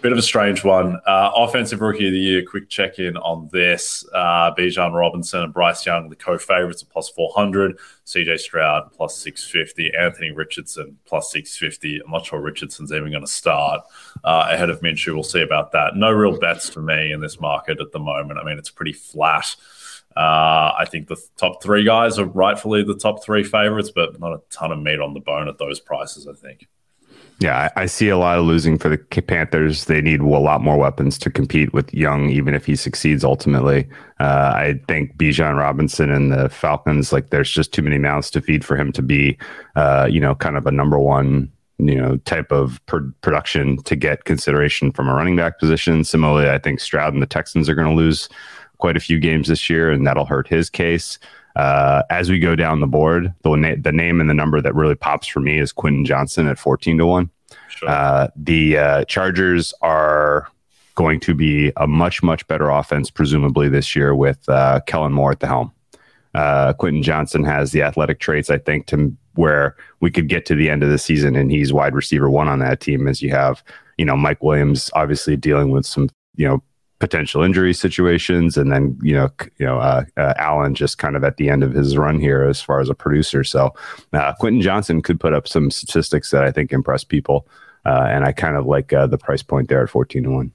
bit 0.00 0.12
of 0.12 0.18
a 0.18 0.22
strange 0.22 0.64
one. 0.64 1.00
Uh, 1.06 1.30
offensive 1.34 1.80
rookie 1.80 2.06
of 2.06 2.12
the 2.12 2.18
year. 2.18 2.42
Quick 2.44 2.68
check 2.68 2.98
in 2.98 3.16
on 3.18 3.48
this: 3.52 4.04
uh, 4.12 4.52
Bijan 4.54 4.92
Robinson 4.92 5.42
and 5.42 5.52
Bryce 5.52 5.86
Young, 5.86 6.08
the 6.08 6.16
co-favorites, 6.16 6.82
at 6.82 6.88
plus 6.90 7.08
four 7.08 7.32
hundred. 7.34 7.78
CJ 8.06 8.40
Stroud 8.40 8.90
plus 8.92 9.16
six 9.16 9.44
fifty. 9.48 9.92
Anthony 9.94 10.30
Richardson 10.32 10.98
plus 11.04 11.30
six 11.30 11.56
fifty. 11.56 12.00
I'm 12.04 12.10
not 12.10 12.26
sure 12.26 12.40
Richardson's 12.40 12.92
even 12.92 13.10
going 13.10 13.24
to 13.24 13.30
start 13.30 13.82
uh, 14.24 14.48
ahead 14.50 14.70
of 14.70 14.80
Minshew. 14.80 15.14
We'll 15.14 15.22
see 15.22 15.42
about 15.42 15.72
that. 15.72 15.96
No 15.96 16.10
real 16.10 16.38
bets 16.38 16.68
for 16.68 16.82
me 16.82 17.12
in 17.12 17.20
this 17.20 17.40
market 17.40 17.80
at 17.80 17.92
the 17.92 17.98
moment. 17.98 18.38
I 18.38 18.44
mean, 18.44 18.58
it's 18.58 18.70
pretty 18.70 18.92
flat. 18.92 19.54
Uh, 20.16 20.72
I 20.78 20.86
think 20.90 21.08
the 21.08 21.20
top 21.36 21.62
three 21.62 21.84
guys 21.84 22.18
are 22.18 22.26
rightfully 22.26 22.82
the 22.82 22.96
top 22.96 23.22
three 23.22 23.42
favorites, 23.42 23.90
but 23.94 24.18
not 24.20 24.32
a 24.32 24.40
ton 24.50 24.72
of 24.72 24.80
meat 24.80 25.00
on 25.00 25.14
the 25.14 25.20
bone 25.20 25.48
at 25.48 25.58
those 25.58 25.80
prices, 25.80 26.26
I 26.26 26.34
think. 26.34 26.66
Yeah, 27.40 27.70
I, 27.76 27.82
I 27.82 27.86
see 27.86 28.08
a 28.08 28.16
lot 28.16 28.38
of 28.38 28.44
losing 28.44 28.78
for 28.78 28.88
the 28.88 28.98
Panthers. 28.98 29.86
They 29.86 30.00
need 30.00 30.20
a 30.20 30.26
lot 30.26 30.60
more 30.60 30.76
weapons 30.76 31.18
to 31.18 31.30
compete 31.30 31.72
with 31.72 31.92
Young, 31.92 32.30
even 32.30 32.54
if 32.54 32.66
he 32.66 32.76
succeeds 32.76 33.24
ultimately. 33.24 33.88
Uh, 34.20 34.52
I 34.54 34.80
think 34.86 35.16
Bijan 35.16 35.58
Robinson 35.58 36.10
and 36.10 36.30
the 36.30 36.48
Falcons, 36.48 37.12
like, 37.12 37.30
there's 37.30 37.50
just 37.50 37.72
too 37.72 37.82
many 37.82 37.98
mouths 37.98 38.30
to 38.30 38.40
feed 38.40 38.64
for 38.64 38.76
him 38.76 38.92
to 38.92 39.02
be, 39.02 39.36
uh, 39.74 40.06
you 40.08 40.20
know, 40.20 40.34
kind 40.36 40.56
of 40.56 40.66
a 40.66 40.70
number 40.72 40.98
one 40.98 41.50
you 41.78 41.96
know 41.96 42.16
type 42.18 42.52
of 42.52 42.80
production 42.86 43.76
to 43.82 43.96
get 43.96 44.24
consideration 44.24 44.92
from 44.92 45.08
a 45.08 45.14
running 45.14 45.36
back 45.36 45.58
position. 45.58 46.04
Similarly, 46.04 46.48
I 46.48 46.58
think 46.58 46.80
Stroud 46.80 47.12
and 47.12 47.22
the 47.22 47.26
Texans 47.26 47.68
are 47.68 47.74
going 47.74 47.88
to 47.88 47.94
lose 47.94 48.28
quite 48.82 48.96
a 48.96 49.00
few 49.00 49.20
games 49.20 49.46
this 49.46 49.70
year, 49.70 49.92
and 49.92 50.04
that'll 50.04 50.26
hurt 50.26 50.48
his 50.48 50.68
case. 50.68 51.20
Uh, 51.54 52.02
as 52.10 52.28
we 52.28 52.40
go 52.40 52.56
down 52.56 52.80
the 52.80 52.86
board, 52.88 53.32
the, 53.42 53.54
na- 53.54 53.76
the 53.78 53.92
name 53.92 54.20
and 54.20 54.28
the 54.28 54.34
number 54.34 54.60
that 54.60 54.74
really 54.74 54.96
pops 54.96 55.28
for 55.28 55.38
me 55.38 55.60
is 55.60 55.70
Quentin 55.70 56.04
Johnston 56.04 56.48
at 56.48 56.58
14 56.58 56.98
to 56.98 57.06
1. 57.06 57.30
Sure. 57.68 57.88
Uh, 57.88 58.28
the 58.34 58.76
uh, 58.76 59.04
Chargers 59.04 59.72
are 59.82 60.48
going 60.96 61.20
to 61.20 61.32
be 61.32 61.70
a 61.76 61.86
much, 61.86 62.24
much 62.24 62.44
better 62.48 62.70
offense, 62.70 63.08
presumably 63.08 63.68
this 63.68 63.94
year, 63.94 64.16
with 64.16 64.48
uh, 64.48 64.80
Kellen 64.84 65.12
Moore 65.12 65.30
at 65.30 65.38
the 65.38 65.46
helm. 65.46 65.72
Uh, 66.34 66.72
Quentin 66.72 67.04
Johnston 67.04 67.44
has 67.44 67.70
the 67.70 67.82
athletic 67.82 68.18
traits, 68.18 68.50
I 68.50 68.58
think, 68.58 68.86
to 68.86 69.16
where 69.36 69.76
we 70.00 70.10
could 70.10 70.28
get 70.28 70.44
to 70.46 70.56
the 70.56 70.68
end 70.68 70.82
of 70.82 70.90
the 70.90 70.98
season 70.98 71.36
and 71.36 71.52
he's 71.52 71.72
wide 71.72 71.94
receiver 71.94 72.28
one 72.28 72.48
on 72.48 72.58
that 72.58 72.80
team 72.80 73.06
as 73.06 73.22
you 73.22 73.30
have, 73.30 73.62
you 73.96 74.04
know, 74.04 74.16
Mike 74.16 74.42
Williams 74.42 74.90
obviously 74.94 75.36
dealing 75.36 75.70
with 75.70 75.86
some, 75.86 76.08
you 76.34 76.48
know, 76.48 76.62
potential 77.02 77.42
injury 77.42 77.74
situations, 77.74 78.56
and 78.56 78.70
then 78.70 78.96
you 79.02 79.12
know, 79.12 79.28
you 79.58 79.66
know, 79.66 79.78
uh, 79.78 80.04
uh, 80.16 80.34
Allen 80.36 80.72
just 80.72 80.98
kind 80.98 81.16
of 81.16 81.24
at 81.24 81.36
the 81.36 81.50
end 81.50 81.64
of 81.64 81.72
his 81.72 81.96
run 81.96 82.20
here 82.20 82.44
as 82.44 82.62
far 82.62 82.78
as 82.78 82.88
a 82.88 82.94
producer. 82.94 83.42
So 83.42 83.74
uh, 84.12 84.34
Quentin 84.34 84.62
Johnston 84.62 85.02
could 85.02 85.18
put 85.18 85.32
up 85.32 85.48
some 85.48 85.72
statistics 85.72 86.30
that 86.30 86.44
I 86.44 86.52
think 86.52 86.72
impress 86.72 87.02
people, 87.02 87.48
uh, 87.84 88.06
and 88.08 88.24
I 88.24 88.30
kind 88.30 88.56
of 88.56 88.66
like 88.66 88.92
uh, 88.92 89.08
the 89.08 89.18
price 89.18 89.42
point 89.42 89.68
there 89.68 89.82
at 89.82 89.90
fourteen 89.90 90.22
to 90.22 90.30
one. 90.30 90.52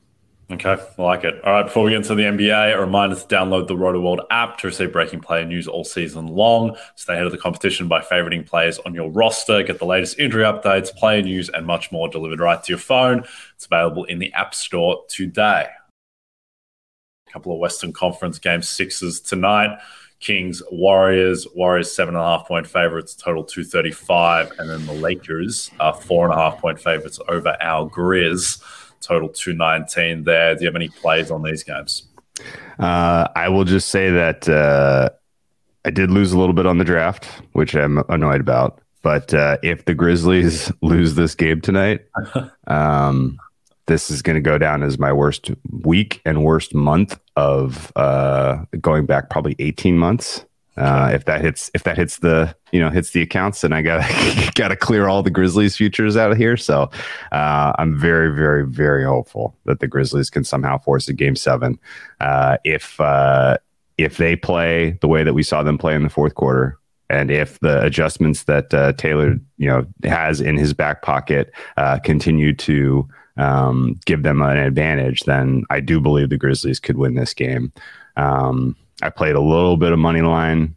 Okay, 0.49 0.77
I 0.97 1.01
like 1.01 1.25
it. 1.25 1.43
All 1.43 1.51
right, 1.51 1.63
before 1.63 1.83
we 1.83 1.91
get 1.91 1.97
into 1.97 2.15
the 2.15 2.23
NBA, 2.23 2.73
a 2.73 2.79
reminder 2.79 3.17
to 3.17 3.25
download 3.27 3.67
the 3.67 3.75
Rotoworld 3.75 4.19
app 4.31 4.57
to 4.59 4.67
receive 4.67 4.93
breaking 4.93 5.19
player 5.19 5.43
news 5.43 5.67
all 5.67 5.83
season 5.83 6.27
long. 6.27 6.77
Stay 6.95 7.15
ahead 7.15 7.25
of 7.25 7.33
the 7.33 7.37
competition 7.37 7.89
by 7.89 7.99
favoriting 7.99 8.45
players 8.45 8.79
on 8.85 8.93
your 8.95 9.11
roster. 9.11 9.63
Get 9.63 9.79
the 9.79 9.85
latest 9.85 10.17
injury 10.17 10.45
updates, 10.45 10.95
player 10.95 11.21
news, 11.21 11.49
and 11.49 11.65
much 11.65 11.91
more 11.91 12.07
delivered 12.07 12.39
right 12.39 12.63
to 12.63 12.71
your 12.71 12.79
phone. 12.79 13.25
It's 13.55 13.65
available 13.65 14.05
in 14.05 14.19
the 14.19 14.31
App 14.31 14.55
Store 14.55 15.03
today. 15.09 15.67
A 17.27 17.31
couple 17.31 17.53
of 17.53 17.59
Western 17.59 17.93
Conference 17.93 18.39
game 18.39 18.61
sixes 18.61 19.19
tonight. 19.19 19.77
Kings, 20.19 20.63
Warriors, 20.71 21.45
Warriors 21.53 21.91
seven 21.91 22.15
and 22.15 22.23
a 22.23 22.25
half 22.25 22.47
point 22.47 22.65
favorites, 22.65 23.15
total 23.15 23.43
235. 23.43 24.51
And 24.57 24.69
then 24.69 24.85
the 24.85 24.93
Lakers 24.93 25.69
are 25.79 25.93
four 25.93 26.25
and 26.25 26.33
a 26.33 26.37
half 26.37 26.59
point 26.59 26.79
favorites 26.79 27.19
over 27.27 27.55
our 27.61 27.89
Grizz 27.89 28.61
total 29.01 29.29
219 29.29 30.23
there. 30.23 30.55
Do 30.55 30.61
you 30.61 30.67
have 30.67 30.75
any 30.75 30.89
plays 30.89 31.29
on 31.29 31.43
these 31.43 31.63
games? 31.63 32.07
Uh, 32.79 33.27
I 33.35 33.49
will 33.49 33.63
just 33.63 33.89
say 33.89 34.09
that 34.11 34.47
uh, 34.49 35.09
I 35.85 35.89
did 35.89 36.11
lose 36.11 36.31
a 36.31 36.37
little 36.37 36.53
bit 36.53 36.65
on 36.65 36.77
the 36.77 36.83
draft, 36.83 37.25
which 37.53 37.75
I'm 37.75 37.99
annoyed 38.09 38.41
about. 38.41 38.81
But 39.01 39.33
uh, 39.33 39.57
if 39.63 39.85
the 39.85 39.93
Grizzlies 39.93 40.71
lose 40.81 41.15
this 41.15 41.35
game 41.35 41.61
tonight, 41.61 42.01
um, 42.67 43.37
this 43.87 44.11
is 44.11 44.21
going 44.21 44.35
to 44.35 44.41
go 44.41 44.57
down 44.57 44.83
as 44.83 44.99
my 44.99 45.11
worst 45.11 45.49
week 45.71 46.21
and 46.25 46.43
worst 46.43 46.75
month 46.75 47.19
of 47.35 47.91
uh, 47.95 48.63
going 48.79 49.05
back 49.05 49.29
probably 49.29 49.55
18 49.59 49.97
months. 49.97 50.45
Uh, 50.75 51.09
if 51.11 51.25
that 51.25 51.41
hits, 51.41 51.71
if 51.73 51.83
that 51.83 51.97
hits 51.97 52.19
the, 52.19 52.55
you 52.71 52.79
know, 52.79 52.91
hits 52.91 53.09
the 53.09 53.21
accounts, 53.21 53.61
then 53.61 53.73
I 53.73 53.81
got 53.81 54.07
got 54.55 54.67
to 54.67 54.75
clear 54.75 55.07
all 55.07 55.23
the 55.23 55.31
Grizzlies 55.31 55.75
futures 55.75 56.15
out 56.15 56.31
of 56.31 56.37
here. 56.37 56.55
So 56.55 56.91
uh, 57.31 57.73
I'm 57.79 57.97
very, 57.97 58.35
very, 58.35 58.63
very 58.63 59.03
hopeful 59.03 59.55
that 59.65 59.79
the 59.79 59.87
Grizzlies 59.87 60.29
can 60.29 60.43
somehow 60.43 60.77
force 60.77 61.07
a 61.07 61.13
game 61.13 61.35
seven. 61.35 61.79
Uh, 62.19 62.57
if 62.63 63.01
uh, 63.01 63.57
if 63.97 64.17
they 64.17 64.35
play 64.35 64.99
the 65.01 65.07
way 65.07 65.23
that 65.23 65.33
we 65.33 65.41
saw 65.41 65.63
them 65.63 65.79
play 65.79 65.95
in 65.95 66.03
the 66.03 66.09
fourth 66.09 66.35
quarter, 66.35 66.77
and 67.09 67.31
if 67.31 67.59
the 67.61 67.81
adjustments 67.83 68.43
that 68.43 68.71
uh, 68.71 68.93
Taylor, 68.93 69.39
you 69.57 69.67
know, 69.67 69.85
has 70.03 70.41
in 70.41 70.57
his 70.57 70.73
back 70.73 71.01
pocket 71.01 71.51
uh, 71.77 71.97
continue 71.99 72.53
to 72.53 73.07
um, 73.37 73.99
give 74.05 74.23
them 74.23 74.41
an 74.41 74.57
advantage, 74.57 75.21
then 75.21 75.63
I 75.69 75.79
do 75.79 75.99
believe 75.99 76.29
the 76.29 76.37
Grizzlies 76.37 76.79
could 76.79 76.97
win 76.97 77.15
this 77.15 77.33
game. 77.33 77.71
Um, 78.15 78.75
I 79.01 79.09
played 79.09 79.35
a 79.35 79.41
little 79.41 79.77
bit 79.77 79.91
of 79.91 79.99
money 79.99 80.21
line 80.21 80.75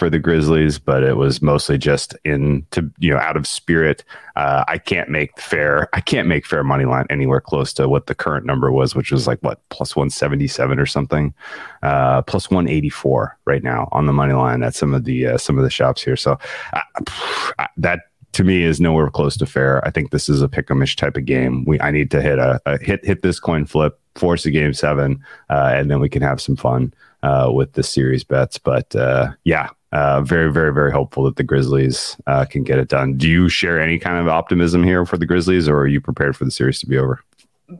for 0.00 0.08
the 0.08 0.18
Grizzlies, 0.18 0.78
but 0.78 1.04
it 1.04 1.18
was 1.18 1.42
mostly 1.42 1.76
just 1.76 2.16
in 2.24 2.66
to 2.70 2.90
you 2.98 3.12
know 3.12 3.18
out 3.18 3.36
of 3.36 3.46
spirit. 3.46 4.02
Uh, 4.34 4.64
I 4.66 4.78
can't 4.78 5.10
make 5.10 5.38
fair. 5.38 5.90
I 5.92 6.00
can't 6.00 6.26
make 6.26 6.46
fair 6.46 6.64
money 6.64 6.86
line 6.86 7.04
anywhere 7.10 7.42
close 7.42 7.74
to 7.74 7.86
what 7.86 8.06
the 8.06 8.14
current 8.14 8.46
number 8.46 8.72
was, 8.72 8.94
which 8.94 9.12
was 9.12 9.26
like 9.26 9.38
what 9.40 9.60
plus 9.68 9.94
one 9.94 10.08
seventy 10.08 10.48
seven 10.48 10.80
or 10.80 10.86
something, 10.86 11.34
uh, 11.82 12.22
plus 12.22 12.50
one 12.50 12.66
eighty 12.66 12.88
four 12.88 13.38
right 13.44 13.62
now 13.62 13.90
on 13.92 14.06
the 14.06 14.12
money 14.14 14.32
line 14.32 14.62
at 14.62 14.74
some 14.74 14.94
of 14.94 15.04
the 15.04 15.26
uh, 15.26 15.38
some 15.38 15.58
of 15.58 15.64
the 15.64 15.70
shops 15.70 16.02
here. 16.02 16.16
So 16.16 16.38
uh, 16.72 17.66
that 17.76 18.00
to 18.32 18.44
me 18.44 18.62
is 18.62 18.80
nowhere 18.80 19.10
close 19.10 19.36
to 19.38 19.46
fair. 19.46 19.84
I 19.86 19.90
think 19.90 20.10
this 20.10 20.28
is 20.28 20.42
a 20.42 20.48
pick'emish 20.48 20.96
type 20.96 21.16
of 21.16 21.24
game. 21.24 21.64
We 21.64 21.80
I 21.80 21.90
need 21.90 22.10
to 22.12 22.22
hit 22.22 22.38
a, 22.38 22.60
a 22.66 22.78
hit 22.78 23.04
hit 23.04 23.22
this 23.22 23.40
coin 23.40 23.66
flip, 23.66 23.98
force 24.14 24.46
a 24.46 24.50
game 24.50 24.72
seven, 24.72 25.22
uh, 25.48 25.72
and 25.74 25.90
then 25.90 26.00
we 26.00 26.08
can 26.08 26.22
have 26.22 26.40
some 26.40 26.56
fun 26.56 26.94
uh, 27.22 27.50
with 27.52 27.72
the 27.72 27.82
series 27.82 28.24
bets. 28.24 28.58
But 28.58 28.94
uh, 28.94 29.32
yeah, 29.44 29.70
uh, 29.92 30.20
very, 30.22 30.52
very, 30.52 30.72
very 30.72 30.92
hopeful 30.92 31.24
that 31.24 31.36
the 31.36 31.42
Grizzlies 31.42 32.16
uh, 32.26 32.44
can 32.44 32.62
get 32.62 32.78
it 32.78 32.88
done. 32.88 33.16
Do 33.16 33.28
you 33.28 33.48
share 33.48 33.80
any 33.80 33.98
kind 33.98 34.18
of 34.18 34.28
optimism 34.28 34.84
here 34.84 35.04
for 35.04 35.16
the 35.16 35.26
Grizzlies, 35.26 35.68
or 35.68 35.78
are 35.78 35.88
you 35.88 36.00
prepared 36.00 36.36
for 36.36 36.44
the 36.44 36.50
series 36.50 36.78
to 36.80 36.86
be 36.86 36.96
over? 36.96 37.22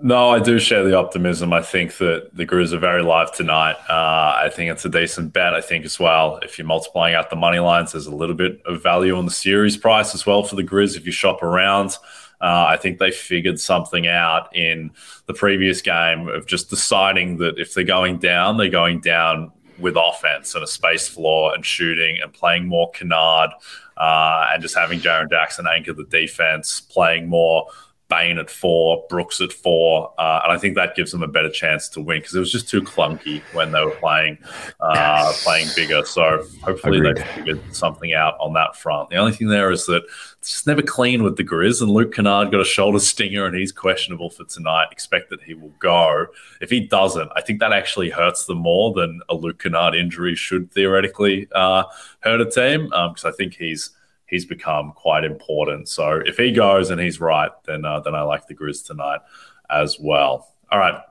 No, 0.03 0.31
I 0.31 0.39
do 0.39 0.59
share 0.61 0.85
the 0.85 0.97
optimism. 0.97 1.53
I 1.53 1.63
think 1.63 1.97
that 1.99 2.31
the 2.33 2.47
Grizz 2.47 2.73
are 2.73 2.79
very 2.79 3.03
live 3.03 3.33
tonight. 3.33 3.77
Uh, 3.89 4.39
I 4.41 4.49
think 4.55 4.71
it's 4.71 4.85
a 4.85 4.89
decent 4.89 5.33
bet. 5.33 5.53
I 5.53 5.61
think 5.61 5.85
as 5.85 5.99
well, 5.99 6.39
if 6.43 6.59
you're 6.59 6.67
multiplying 6.67 7.15
out 7.15 7.29
the 7.29 7.37
money 7.37 7.59
lines, 7.59 7.93
there's 7.93 8.07
a 8.07 8.15
little 8.15 8.37
bit 8.37 8.63
of 8.67 8.83
value 8.83 9.17
on 9.17 9.25
the 9.25 9.33
series 9.33 9.77
price 9.77 10.15
as 10.15 10.25
well 10.25 10.45
for 10.45 10.55
the 10.55 10.63
Grizz 10.63 10.97
if 10.97 11.07
you 11.07 11.13
shop 11.13 11.43
around. 11.43 11.97
Uh, 12.41 12.67
I 12.69 12.77
think 12.77 12.99
they 12.99 13.11
figured 13.11 13.59
something 13.59 14.07
out 14.07 14.55
in 14.57 14.93
the 15.27 15.35
previous 15.35 15.83
game 15.83 16.29
of 16.29 16.47
just 16.47 16.71
deciding 16.71 17.39
that 17.39 17.59
if 17.59 17.75
they're 17.75 17.85
going 17.85 18.19
down, 18.19 18.57
they're 18.57 18.69
going 18.69 19.01
down 19.01 19.51
with 19.79 19.97
offense 19.97 20.55
and 20.55 20.63
a 20.63 20.67
space 20.67 21.09
floor 21.09 21.55
and 21.55 21.67
shooting 21.67 22.19
and 22.23 22.33
playing 22.33 22.67
more 22.67 22.91
Kennard 22.93 23.51
uh, 23.97 24.49
and 24.53 24.63
just 24.63 24.77
having 24.77 25.01
Jaren 25.01 25.29
Jackson 25.29 25.67
anchor 25.67 25.93
the 25.93 26.05
defense, 26.05 26.81
playing 26.81 27.29
more 27.29 27.67
Bane 28.11 28.39
at 28.39 28.51
four, 28.51 29.07
Brooks 29.09 29.41
at 29.41 29.53
four, 29.53 30.13
uh, 30.19 30.41
and 30.45 30.53
I 30.53 30.59
think 30.59 30.75
that 30.75 30.97
gives 30.97 31.13
them 31.13 31.23
a 31.23 31.29
better 31.29 31.49
chance 31.49 31.89
to 31.91 32.01
win 32.01 32.19
because 32.19 32.35
it 32.35 32.41
was 32.41 32.53
just 32.53 32.69
too 32.69 32.83
clunky 32.83 33.41
when 33.55 33.73
they 33.73 33.83
were 33.83 33.93
playing 33.93 34.37
uh, 34.81 35.33
playing 35.43 35.69
bigger. 35.77 36.05
So 36.05 36.45
hopefully 36.63 36.99
Agreed. 36.99 37.17
they 37.17 37.23
figured 37.23 37.75
something 37.75 38.13
out 38.13 38.37
on 38.41 38.53
that 38.55 38.77
front. 38.77 39.11
The 39.11 39.17
only 39.17 39.33
thing 39.33 39.49
there 39.49 39.71
is 39.71 39.87
that 39.87 40.03
it's 40.41 40.51
just 40.51 40.67
never 40.67 40.83
clean 40.83 41.23
with 41.23 41.37
the 41.37 41.45
Grizz, 41.45 41.81
and 41.81 41.91
Luke 41.91 42.13
Kennard 42.13 42.51
got 42.51 42.61
a 42.61 42.65
shoulder 42.65 42.99
stinger 42.99 43.47
and 43.47 43.57
he's 43.57 43.73
questionable 43.73 44.29
for 44.29 44.45
tonight. 44.45 44.89
Expect 44.91 45.31
that 45.31 45.43
he 45.43 45.55
will 45.55 45.73
go. 45.79 46.27
If 46.61 46.71
he 46.71 46.81
doesn't, 46.81 47.31
I 47.37 47.41
think 47.41 47.61
that 47.61 47.73
actually 47.73 48.11
hurts 48.11 48.45
them 48.47 48.59
more 48.59 48.93
than 48.93 49.21
a 49.29 49.35
Luke 49.35 49.63
Kennard 49.63 49.95
injury 49.95 50.35
should 50.35 50.71
theoretically 50.73 51.49
uh, 51.55 51.85
hurt 52.21 52.41
a 52.41 52.51
team 52.51 52.85
because 52.85 53.25
um, 53.25 53.33
I 53.33 53.33
think 53.33 53.55
he's 53.55 53.91
he's 54.31 54.47
become 54.47 54.93
quite 54.93 55.25
important. 55.25 55.89
So 55.89 56.23
if 56.25 56.37
he 56.37 56.53
goes 56.53 56.91
and 56.91 57.01
he's 57.01 57.21
right, 57.21 57.51
then 57.67 57.85
uh, 57.85 58.01
then 58.01 58.15
I 58.15 58.23
like 58.23 58.47
the 58.47 58.55
Grizz 58.55 58.87
tonight 58.87 59.21
as 59.69 59.99
well. 60.01 60.55
All 60.71 60.79
right. 60.79 61.03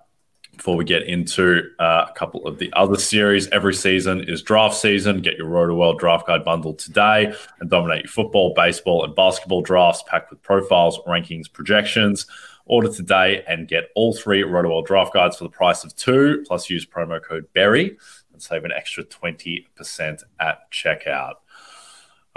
Before 0.55 0.75
we 0.75 0.83
get 0.83 1.03
into 1.03 1.69
uh, 1.79 2.07
a 2.09 2.13
couple 2.13 2.45
of 2.45 2.59
the 2.59 2.73
other 2.73 2.97
series, 2.97 3.47
every 3.49 3.73
season 3.73 4.21
is 4.27 4.41
draft 4.41 4.75
season. 4.75 5.21
Get 5.21 5.37
your 5.37 5.47
Rotoworld 5.47 5.99
Draft 5.99 6.27
Guide 6.27 6.43
bundle 6.43 6.73
today 6.73 7.33
and 7.61 7.69
dominate 7.69 8.03
your 8.03 8.11
football, 8.11 8.53
baseball, 8.53 9.05
and 9.05 9.15
basketball 9.15 9.61
drafts 9.61 10.03
packed 10.05 10.31
with 10.31 10.41
profiles, 10.41 10.99
rankings, 11.07 11.49
projections. 11.51 12.25
Order 12.65 12.91
today 12.91 13.43
and 13.47 13.69
get 13.69 13.89
all 13.95 14.13
three 14.13 14.43
Rotoworld 14.43 14.85
Draft 14.85 15.13
Guides 15.13 15.37
for 15.37 15.45
the 15.45 15.49
price 15.49 15.85
of 15.85 15.95
two, 15.95 16.43
plus 16.45 16.69
use 16.69 16.85
promo 16.85 17.23
code 17.23 17.45
BERRY 17.53 17.97
and 18.33 18.43
save 18.43 18.65
an 18.65 18.71
extra 18.71 19.03
20% 19.03 20.23
at 20.39 20.71
checkout. 20.71 21.35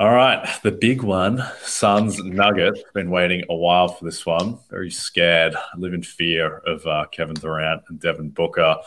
All 0.02 0.12
right, 0.12 0.44
the 0.64 0.72
big 0.72 1.04
one, 1.04 1.44
Suns 1.60 2.18
Nuggets. 2.24 2.82
Been 2.92 3.08
waiting 3.08 3.44
a 3.48 3.54
while 3.54 3.86
for 3.86 4.04
this 4.04 4.26
one. 4.26 4.58
Very 4.68 4.90
scared. 4.90 5.54
I 5.54 5.78
live 5.78 5.94
in 5.94 6.02
fear 6.02 6.56
of 6.66 6.84
uh, 6.88 7.06
Kevin 7.12 7.36
Durant 7.36 7.84
and 7.88 8.00
Devin 8.00 8.30
Booker. 8.30 8.78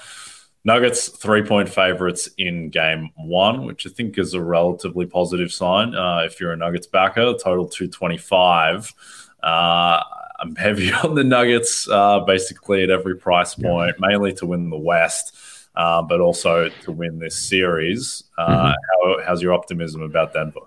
Nuggets 0.65 1.07
three 1.07 1.41
point 1.41 1.69
favorites 1.69 2.27
in 2.37 2.69
game 2.69 3.11
one, 3.15 3.63
which 3.63 3.87
I 3.87 3.91
think 3.91 4.17
is 4.17 4.33
a 4.33 4.41
relatively 4.43 5.05
positive 5.05 5.53
sign. 5.53 5.95
Uh, 5.95 6.23
if 6.25 6.41
you're 6.41 6.51
a 6.51 6.57
Nuggets 6.57 6.87
backer, 6.87 7.33
total 7.41 7.69
225. 7.69 8.93
Uh, 9.41 10.03
I'm 10.37 10.53
heavy 10.57 10.91
on 11.05 11.15
the 11.15 11.23
Nuggets 11.23 11.87
uh, 11.87 12.19
basically 12.27 12.83
at 12.83 12.89
every 12.89 13.15
price 13.15 13.55
point, 13.55 13.95
yeah. 13.97 14.05
mainly 14.05 14.33
to 14.33 14.45
win 14.45 14.69
the 14.69 14.77
West, 14.77 15.37
uh, 15.75 16.01
but 16.01 16.19
also 16.19 16.67
to 16.83 16.91
win 16.91 17.19
this 17.19 17.37
series. 17.37 18.25
Uh, 18.37 18.73
mm-hmm. 18.73 19.21
How, 19.21 19.25
how's 19.25 19.41
your 19.41 19.53
optimism 19.53 20.01
about 20.01 20.33
Denver? 20.33 20.59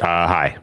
Uh, 0.00 0.26
hi. 0.26 0.56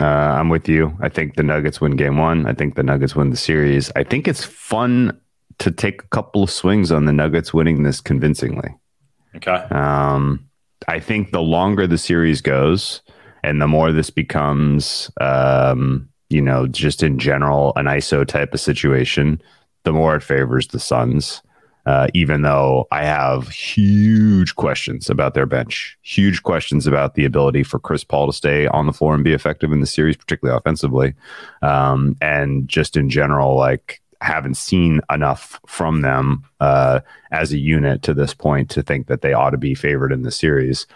Uh, 0.00 0.04
I'm 0.04 0.48
with 0.48 0.68
you. 0.68 0.96
I 1.00 1.08
think 1.08 1.36
the 1.36 1.42
Nuggets 1.42 1.80
win 1.80 1.96
game 1.96 2.16
one. 2.16 2.46
I 2.46 2.54
think 2.54 2.74
the 2.74 2.82
Nuggets 2.82 3.14
win 3.14 3.30
the 3.30 3.36
series. 3.36 3.90
I 3.94 4.04
think 4.04 4.26
it's 4.26 4.44
fun 4.44 5.18
to 5.58 5.70
take 5.70 6.02
a 6.02 6.08
couple 6.08 6.42
of 6.42 6.50
swings 6.50 6.90
on 6.90 7.04
the 7.04 7.12
Nuggets 7.12 7.52
winning 7.52 7.82
this 7.82 8.00
convincingly. 8.00 8.74
Okay. 9.36 9.64
Um, 9.70 10.48
I 10.88 10.98
think 10.98 11.30
the 11.30 11.42
longer 11.42 11.86
the 11.86 11.98
series 11.98 12.40
goes 12.40 13.02
and 13.44 13.60
the 13.60 13.68
more 13.68 13.92
this 13.92 14.10
becomes, 14.10 15.10
um, 15.20 16.08
you 16.30 16.40
know, 16.40 16.66
just 16.66 17.02
in 17.02 17.18
general, 17.18 17.72
an 17.76 17.86
ISO 17.86 18.26
type 18.26 18.54
of 18.54 18.60
situation, 18.60 19.42
the 19.84 19.92
more 19.92 20.16
it 20.16 20.22
favors 20.22 20.68
the 20.68 20.80
Suns 20.80 21.42
uh, 21.86 22.08
even 22.14 22.42
though 22.42 22.86
I 22.90 23.04
have 23.04 23.48
huge 23.48 24.54
questions 24.54 25.10
about 25.10 25.34
their 25.34 25.46
bench, 25.46 25.98
huge 26.02 26.42
questions 26.42 26.86
about 26.86 27.14
the 27.14 27.24
ability 27.24 27.64
for 27.64 27.78
Chris 27.78 28.04
Paul 28.04 28.28
to 28.28 28.32
stay 28.32 28.66
on 28.68 28.86
the 28.86 28.92
floor 28.92 29.14
and 29.14 29.24
be 29.24 29.32
effective 29.32 29.72
in 29.72 29.80
the 29.80 29.86
series, 29.86 30.16
particularly 30.16 30.56
offensively. 30.56 31.14
Um, 31.60 32.16
and 32.20 32.68
just 32.68 32.96
in 32.96 33.10
general, 33.10 33.56
like, 33.56 34.00
haven't 34.20 34.56
seen 34.56 35.00
enough 35.10 35.60
from 35.66 36.00
them 36.02 36.44
uh, 36.60 37.00
as 37.32 37.52
a 37.52 37.58
unit 37.58 38.02
to 38.02 38.14
this 38.14 38.32
point 38.32 38.70
to 38.70 38.82
think 38.82 39.08
that 39.08 39.20
they 39.20 39.32
ought 39.32 39.50
to 39.50 39.58
be 39.58 39.74
favored 39.74 40.12
in 40.12 40.22
the 40.22 40.30
series. 40.30 40.86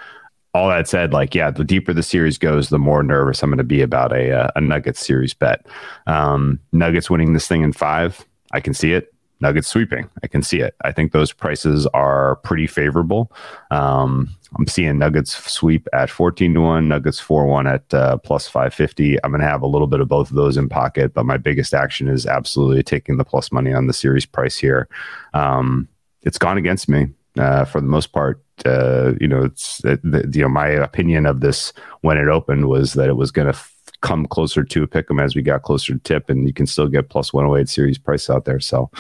All 0.55 0.69
that 0.69 0.89
said, 0.89 1.13
like, 1.13 1.35
yeah, 1.35 1.51
the 1.51 1.65
deeper 1.65 1.93
the 1.93 2.05
series 2.05 2.39
goes, 2.39 2.69
the 2.69 2.79
more 2.79 3.03
nervous 3.03 3.43
I'm 3.43 3.51
going 3.51 3.59
to 3.59 3.65
be 3.65 3.83
about 3.83 4.13
a, 4.13 4.31
uh, 4.31 4.51
a 4.55 4.61
Nuggets 4.61 5.05
series 5.05 5.35
bet. 5.35 5.67
Um, 6.07 6.61
Nuggets 6.73 7.11
winning 7.11 7.33
this 7.33 7.49
thing 7.49 7.63
in 7.63 7.73
five, 7.73 8.25
I 8.53 8.61
can 8.61 8.73
see 8.73 8.93
it. 8.93 9.13
Nuggets 9.41 9.69
sweeping. 9.69 10.09
I 10.23 10.27
can 10.27 10.43
see 10.43 10.61
it. 10.61 10.75
I 10.83 10.93
think 10.93 11.13
those 11.13 11.33
prices 11.33 11.87
are 11.89 12.37
pretty 12.37 12.67
favorable. 12.67 13.31
Um, 13.71 14.31
I'm 14.59 14.67
seeing 14.67 14.99
Nuggets 14.99 15.37
sweep 15.51 15.87
at 15.93 16.11
14 16.11 16.55
to 16.55 16.61
1, 16.61 16.89
Nuggets 16.89 17.21
4 17.21 17.47
1 17.47 17.67
at 17.67 17.95
uh, 17.95 18.17
plus 18.19 18.49
550. 18.49 19.23
I'm 19.23 19.31
going 19.31 19.41
to 19.41 19.47
have 19.47 19.63
a 19.63 19.67
little 19.67 19.87
bit 19.87 20.01
of 20.01 20.09
both 20.09 20.31
of 20.31 20.37
those 20.37 20.57
in 20.57 20.69
pocket, 20.69 21.13
but 21.13 21.27
my 21.27 21.37
biggest 21.37 21.75
action 21.75 22.09
is 22.09 22.27
absolutely 22.27 22.83
taking 22.83 23.19
the 23.19 23.25
plus 23.25 23.53
money 23.53 23.75
on 23.75 23.87
the 23.87 23.93
series 23.93 24.25
price 24.25 24.57
here. 24.57 24.89
Um, 25.35 25.89
it's 26.23 26.39
gone 26.39 26.57
against 26.57 26.89
me 26.89 27.09
uh, 27.39 27.65
for 27.65 27.81
the 27.81 27.87
most 27.87 28.13
part. 28.13 28.43
Uh, 28.65 29.13
you 29.21 29.29
know, 29.29 29.45
it's 29.45 29.79
the, 29.79 30.31
you 30.33 30.43
know 30.43 30.49
my 30.49 30.69
opinion 30.69 31.27
of 31.27 31.41
this 31.41 31.75
when 32.01 32.17
it 32.17 32.29
opened 32.29 32.69
was 32.69 32.95
that 32.95 33.09
it 33.09 33.17
was 33.17 33.31
going 33.31 33.53
to 33.53 33.59
come 34.01 34.27
closer 34.27 34.65
to 34.65 34.83
a 34.83 34.87
pick 34.87 35.11
'em 35.11 35.21
as 35.21 35.35
we 35.35 35.43
got 35.43 35.63
closer 35.63 35.95
to 35.95 35.99
tip, 36.01 36.31
and 36.31 36.47
you 36.47 36.53
can 36.53 36.67
still 36.67 36.89
get 36.89 37.09
plus 37.09 37.33
108 37.33 37.69
series 37.69 37.99
price 37.99 38.31
out 38.31 38.45
there. 38.45 38.61
So, 38.61 38.91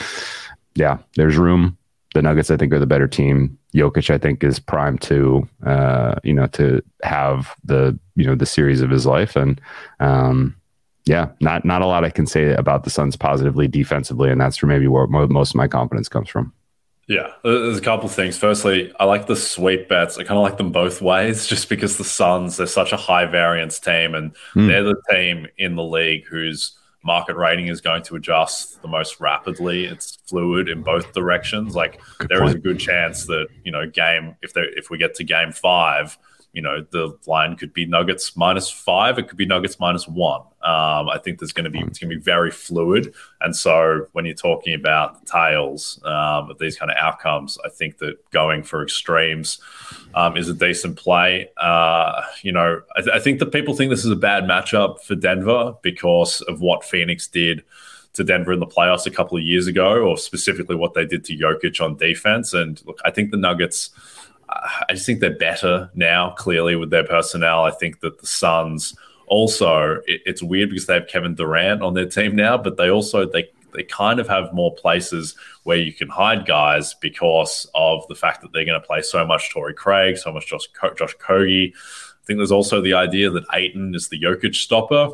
yeah, 0.74 0.98
there's 1.16 1.36
room. 1.36 1.76
The 2.14 2.22
Nuggets, 2.22 2.50
I 2.50 2.56
think, 2.56 2.72
are 2.72 2.78
the 2.78 2.86
better 2.86 3.08
team. 3.08 3.58
Jokic, 3.74 4.08
I 4.08 4.16
think, 4.16 4.42
is 4.42 4.58
primed 4.58 5.02
to, 5.02 5.46
uh, 5.64 6.14
you 6.24 6.32
know, 6.32 6.46
to 6.48 6.82
have 7.02 7.54
the, 7.62 7.98
you 8.14 8.24
know, 8.24 8.34
the 8.34 8.46
series 8.46 8.80
of 8.80 8.90
his 8.90 9.04
life, 9.04 9.36
and 9.36 9.60
um, 10.00 10.56
yeah, 11.04 11.28
not 11.40 11.64
not 11.64 11.82
a 11.82 11.86
lot 11.86 12.04
I 12.04 12.10
can 12.10 12.26
say 12.26 12.52
about 12.54 12.84
the 12.84 12.90
Suns 12.90 13.16
positively 13.16 13.68
defensively, 13.68 14.30
and 14.30 14.40
that's 14.40 14.60
where 14.62 14.68
maybe 14.68 14.88
where 14.88 15.06
most 15.06 15.50
of 15.50 15.56
my 15.56 15.68
confidence 15.68 16.08
comes 16.08 16.28
from. 16.28 16.52
Yeah, 17.08 17.32
there's 17.44 17.78
a 17.78 17.82
couple 17.82 18.08
things. 18.08 18.36
Firstly, 18.36 18.92
I 18.98 19.04
like 19.04 19.28
the 19.28 19.36
sweep 19.36 19.88
bets. 19.88 20.18
I 20.18 20.24
kind 20.24 20.38
of 20.38 20.42
like 20.42 20.56
them 20.56 20.72
both 20.72 21.00
ways, 21.00 21.46
just 21.48 21.68
because 21.68 21.98
the 21.98 22.04
Suns 22.04 22.56
they're 22.56 22.66
such 22.66 22.92
a 22.92 22.96
high 22.96 23.26
variance 23.26 23.78
team, 23.78 24.14
and 24.14 24.34
mm. 24.54 24.66
they're 24.66 24.82
the 24.82 25.00
team 25.10 25.46
in 25.56 25.76
the 25.76 25.84
league 25.84 26.26
whose 26.26 26.76
market 27.04 27.36
rating 27.36 27.68
is 27.68 27.80
going 27.80 28.02
to 28.02 28.16
adjust 28.16 28.82
the 28.82 28.88
most 28.88 29.20
rapidly. 29.20 29.84
It's 29.84 30.18
fluid 30.26 30.68
in 30.68 30.82
both 30.82 31.12
directions. 31.12 31.76
Like 31.76 32.00
good 32.18 32.28
there 32.28 32.40
point. 32.40 32.48
is 32.48 32.54
a 32.56 32.58
good 32.58 32.80
chance 32.80 33.26
that 33.26 33.46
you 33.62 33.70
know 33.70 33.88
game 33.88 34.34
if 34.42 34.52
they 34.52 34.62
if 34.62 34.90
we 34.90 34.98
get 34.98 35.14
to 35.16 35.24
game 35.24 35.52
five 35.52 36.18
you 36.56 36.62
know, 36.62 36.84
the 36.90 37.14
line 37.26 37.54
could 37.54 37.74
be 37.74 37.84
Nuggets 37.84 38.34
minus 38.34 38.70
five. 38.70 39.18
It 39.18 39.28
could 39.28 39.36
be 39.36 39.44
Nuggets 39.44 39.78
minus 39.78 40.08
one. 40.08 40.40
Um, 40.66 41.08
I 41.08 41.18
think 41.22 41.38
there's 41.38 41.52
going 41.52 41.64
to 41.64 41.70
be 41.70 41.78
it's 41.78 41.98
going 41.98 42.10
to 42.10 42.16
be 42.16 42.22
very 42.22 42.50
fluid, 42.50 43.14
and 43.40 43.54
so 43.54 44.08
when 44.12 44.24
you're 44.24 44.34
talking 44.34 44.74
about 44.74 45.20
the 45.20 45.30
tails 45.30 46.00
um, 46.04 46.50
of 46.50 46.58
these 46.58 46.76
kind 46.76 46.90
of 46.90 46.96
outcomes, 46.96 47.56
I 47.64 47.68
think 47.68 47.98
that 47.98 48.18
going 48.30 48.64
for 48.64 48.82
extremes 48.82 49.60
um, 50.14 50.36
is 50.36 50.48
a 50.48 50.54
decent 50.54 50.96
play. 50.96 51.48
Uh, 51.56 52.22
you 52.42 52.50
know, 52.50 52.82
I, 52.96 53.00
th- 53.00 53.14
I 53.14 53.20
think 53.20 53.38
that 53.38 53.52
people 53.52 53.74
think 53.74 53.90
this 53.90 54.04
is 54.04 54.10
a 54.10 54.16
bad 54.16 54.44
matchup 54.44 55.00
for 55.02 55.14
Denver 55.14 55.74
because 55.82 56.40
of 56.42 56.60
what 56.60 56.84
Phoenix 56.84 57.28
did 57.28 57.62
to 58.14 58.24
Denver 58.24 58.52
in 58.52 58.60
the 58.60 58.66
playoffs 58.66 59.06
a 59.06 59.10
couple 59.10 59.38
of 59.38 59.44
years 59.44 59.68
ago, 59.68 60.02
or 60.02 60.18
specifically 60.18 60.74
what 60.74 60.94
they 60.94 61.06
did 61.06 61.24
to 61.26 61.36
Jokic 61.36 61.80
on 61.80 61.96
defense. 61.96 62.54
And 62.54 62.82
look, 62.86 62.98
I 63.04 63.10
think 63.10 63.30
the 63.30 63.36
Nuggets 63.36 63.90
I 64.48 64.94
just 64.94 65.06
think 65.06 65.20
they're 65.20 65.36
better 65.36 65.90
now, 65.94 66.30
clearly, 66.30 66.76
with 66.76 66.90
their 66.90 67.04
personnel. 67.04 67.64
I 67.64 67.70
think 67.70 68.00
that 68.00 68.20
the 68.20 68.26
Suns 68.26 68.96
also, 69.26 70.00
it, 70.06 70.22
it's 70.26 70.42
weird 70.42 70.70
because 70.70 70.86
they 70.86 70.94
have 70.94 71.08
Kevin 71.08 71.34
Durant 71.34 71.82
on 71.82 71.94
their 71.94 72.06
team 72.06 72.36
now, 72.36 72.56
but 72.58 72.76
they 72.76 72.90
also, 72.90 73.26
they, 73.26 73.50
they 73.74 73.82
kind 73.82 74.20
of 74.20 74.28
have 74.28 74.52
more 74.52 74.74
places 74.74 75.34
where 75.64 75.76
you 75.76 75.92
can 75.92 76.08
hide 76.08 76.46
guys 76.46 76.94
because 76.94 77.68
of 77.74 78.06
the 78.08 78.14
fact 78.14 78.42
that 78.42 78.52
they're 78.52 78.64
going 78.64 78.80
to 78.80 78.86
play 78.86 79.02
so 79.02 79.24
much 79.26 79.50
Torrey 79.50 79.74
Craig, 79.74 80.16
so 80.16 80.32
much 80.32 80.46
Josh, 80.46 80.68
Josh 80.96 81.14
Okogie. 81.16 81.72
I 81.74 82.24
think 82.26 82.38
there's 82.38 82.52
also 82.52 82.80
the 82.80 82.94
idea 82.94 83.30
that 83.30 83.44
Ayton 83.52 83.94
is 83.94 84.08
the 84.08 84.20
Jokic 84.20 84.54
stopper. 84.54 85.10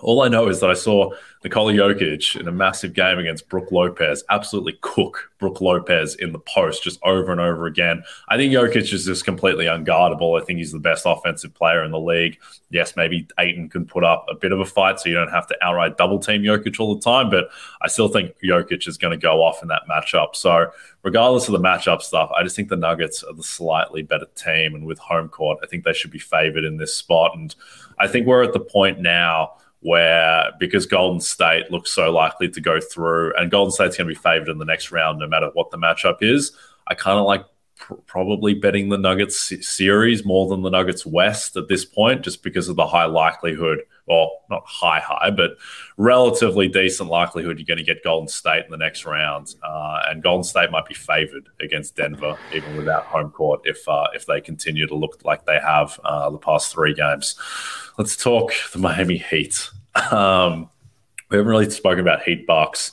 All 0.00 0.22
I 0.22 0.28
know 0.28 0.48
is 0.48 0.58
that 0.58 0.70
I 0.70 0.74
saw 0.74 1.12
Nikola 1.44 1.72
Jokic 1.72 2.40
in 2.40 2.48
a 2.48 2.52
massive 2.52 2.94
game 2.94 3.18
against 3.18 3.48
Brook 3.48 3.70
Lopez 3.70 4.24
absolutely 4.28 4.76
cook 4.80 5.30
Brook 5.38 5.60
Lopez 5.60 6.16
in 6.16 6.32
the 6.32 6.40
post 6.40 6.82
just 6.82 6.98
over 7.04 7.30
and 7.30 7.40
over 7.40 7.66
again. 7.66 8.02
I 8.28 8.36
think 8.36 8.52
Jokic 8.52 8.92
is 8.92 9.04
just 9.04 9.24
completely 9.24 9.66
unguardable. 9.66 10.40
I 10.40 10.44
think 10.44 10.58
he's 10.58 10.72
the 10.72 10.80
best 10.80 11.04
offensive 11.06 11.54
player 11.54 11.84
in 11.84 11.92
the 11.92 12.00
league. 12.00 12.40
Yes, 12.70 12.96
maybe 12.96 13.28
Ayton 13.38 13.68
can 13.68 13.86
put 13.86 14.02
up 14.02 14.26
a 14.28 14.34
bit 14.34 14.50
of 14.50 14.58
a 14.58 14.64
fight 14.64 14.98
so 14.98 15.08
you 15.08 15.14
don't 15.14 15.30
have 15.30 15.46
to 15.46 15.56
outright 15.62 15.96
double 15.96 16.18
team 16.18 16.42
Jokic 16.42 16.80
all 16.80 16.96
the 16.96 17.00
time, 17.00 17.30
but 17.30 17.48
I 17.80 17.86
still 17.86 18.08
think 18.08 18.34
Jokic 18.42 18.88
is 18.88 18.98
going 18.98 19.12
to 19.12 19.22
go 19.22 19.44
off 19.44 19.62
in 19.62 19.68
that 19.68 19.82
matchup. 19.88 20.34
So, 20.34 20.72
regardless 21.04 21.46
of 21.46 21.52
the 21.52 21.60
matchup 21.60 22.02
stuff, 22.02 22.32
I 22.36 22.42
just 22.42 22.56
think 22.56 22.68
the 22.68 22.76
Nuggets 22.76 23.22
are 23.22 23.34
the 23.34 23.44
slightly 23.44 24.02
better 24.02 24.26
team. 24.34 24.74
And 24.74 24.86
with 24.86 24.98
home 24.98 25.28
court, 25.28 25.60
I 25.62 25.66
think 25.68 25.84
they 25.84 25.92
should 25.92 26.10
be 26.10 26.18
favored 26.18 26.64
in 26.64 26.78
this 26.78 26.94
spot. 26.94 27.36
And 27.36 27.54
I 28.00 28.08
think 28.08 28.26
we're 28.26 28.42
at 28.42 28.54
the 28.54 28.60
point 28.60 28.98
now 28.98 29.52
where 29.84 30.50
because 30.58 30.86
Golden 30.86 31.20
State 31.20 31.70
looks 31.70 31.92
so 31.92 32.10
likely 32.10 32.48
to 32.48 32.60
go 32.60 32.80
through, 32.80 33.34
and 33.36 33.50
Golden 33.50 33.70
State's 33.70 33.98
going 33.98 34.08
to 34.08 34.14
be 34.14 34.18
favored 34.18 34.48
in 34.48 34.56
the 34.56 34.64
next 34.64 34.90
round, 34.90 35.18
no 35.18 35.28
matter 35.28 35.50
what 35.52 35.70
the 35.70 35.76
matchup 35.76 36.22
is. 36.22 36.52
I 36.86 36.94
kind 36.94 37.18
of 37.18 37.26
like 37.26 37.44
pr- 37.76 37.94
probably 38.06 38.54
betting 38.54 38.88
the 38.88 38.96
Nuggets 38.96 39.52
series 39.60 40.24
more 40.24 40.48
than 40.48 40.62
the 40.62 40.70
Nuggets 40.70 41.04
West 41.04 41.58
at 41.58 41.68
this 41.68 41.84
point, 41.84 42.22
just 42.22 42.42
because 42.42 42.70
of 42.70 42.76
the 42.76 42.86
high 42.86 43.04
likelihood, 43.04 43.80
or 44.06 44.30
not 44.48 44.62
high 44.64 45.00
high, 45.00 45.30
but 45.30 45.50
relatively 45.98 46.66
decent 46.66 47.10
likelihood 47.10 47.58
you're 47.58 47.66
going 47.66 47.76
to 47.76 47.84
get 47.84 48.02
Golden 48.02 48.28
State 48.28 48.64
in 48.64 48.70
the 48.70 48.78
next 48.78 49.04
round, 49.04 49.54
uh, 49.62 50.00
and 50.08 50.22
Golden 50.22 50.44
State 50.44 50.70
might 50.70 50.86
be 50.86 50.94
favored 50.94 51.50
against 51.60 51.94
Denver 51.94 52.38
even 52.54 52.74
without 52.78 53.04
home 53.04 53.30
court 53.30 53.60
if 53.64 53.86
uh, 53.86 54.08
if 54.14 54.24
they 54.24 54.40
continue 54.40 54.86
to 54.86 54.94
look 54.94 55.22
like 55.24 55.44
they 55.44 55.58
have 55.58 56.00
uh, 56.06 56.30
the 56.30 56.38
past 56.38 56.72
three 56.72 56.94
games. 56.94 57.34
Let's 57.98 58.16
talk 58.16 58.54
the 58.72 58.78
Miami 58.78 59.18
Heat. 59.18 59.70
Um, 60.10 60.68
we 61.30 61.36
haven't 61.36 61.50
really 61.50 61.70
spoken 61.70 62.00
about 62.00 62.22
Heat 62.22 62.46
Bucks. 62.46 62.92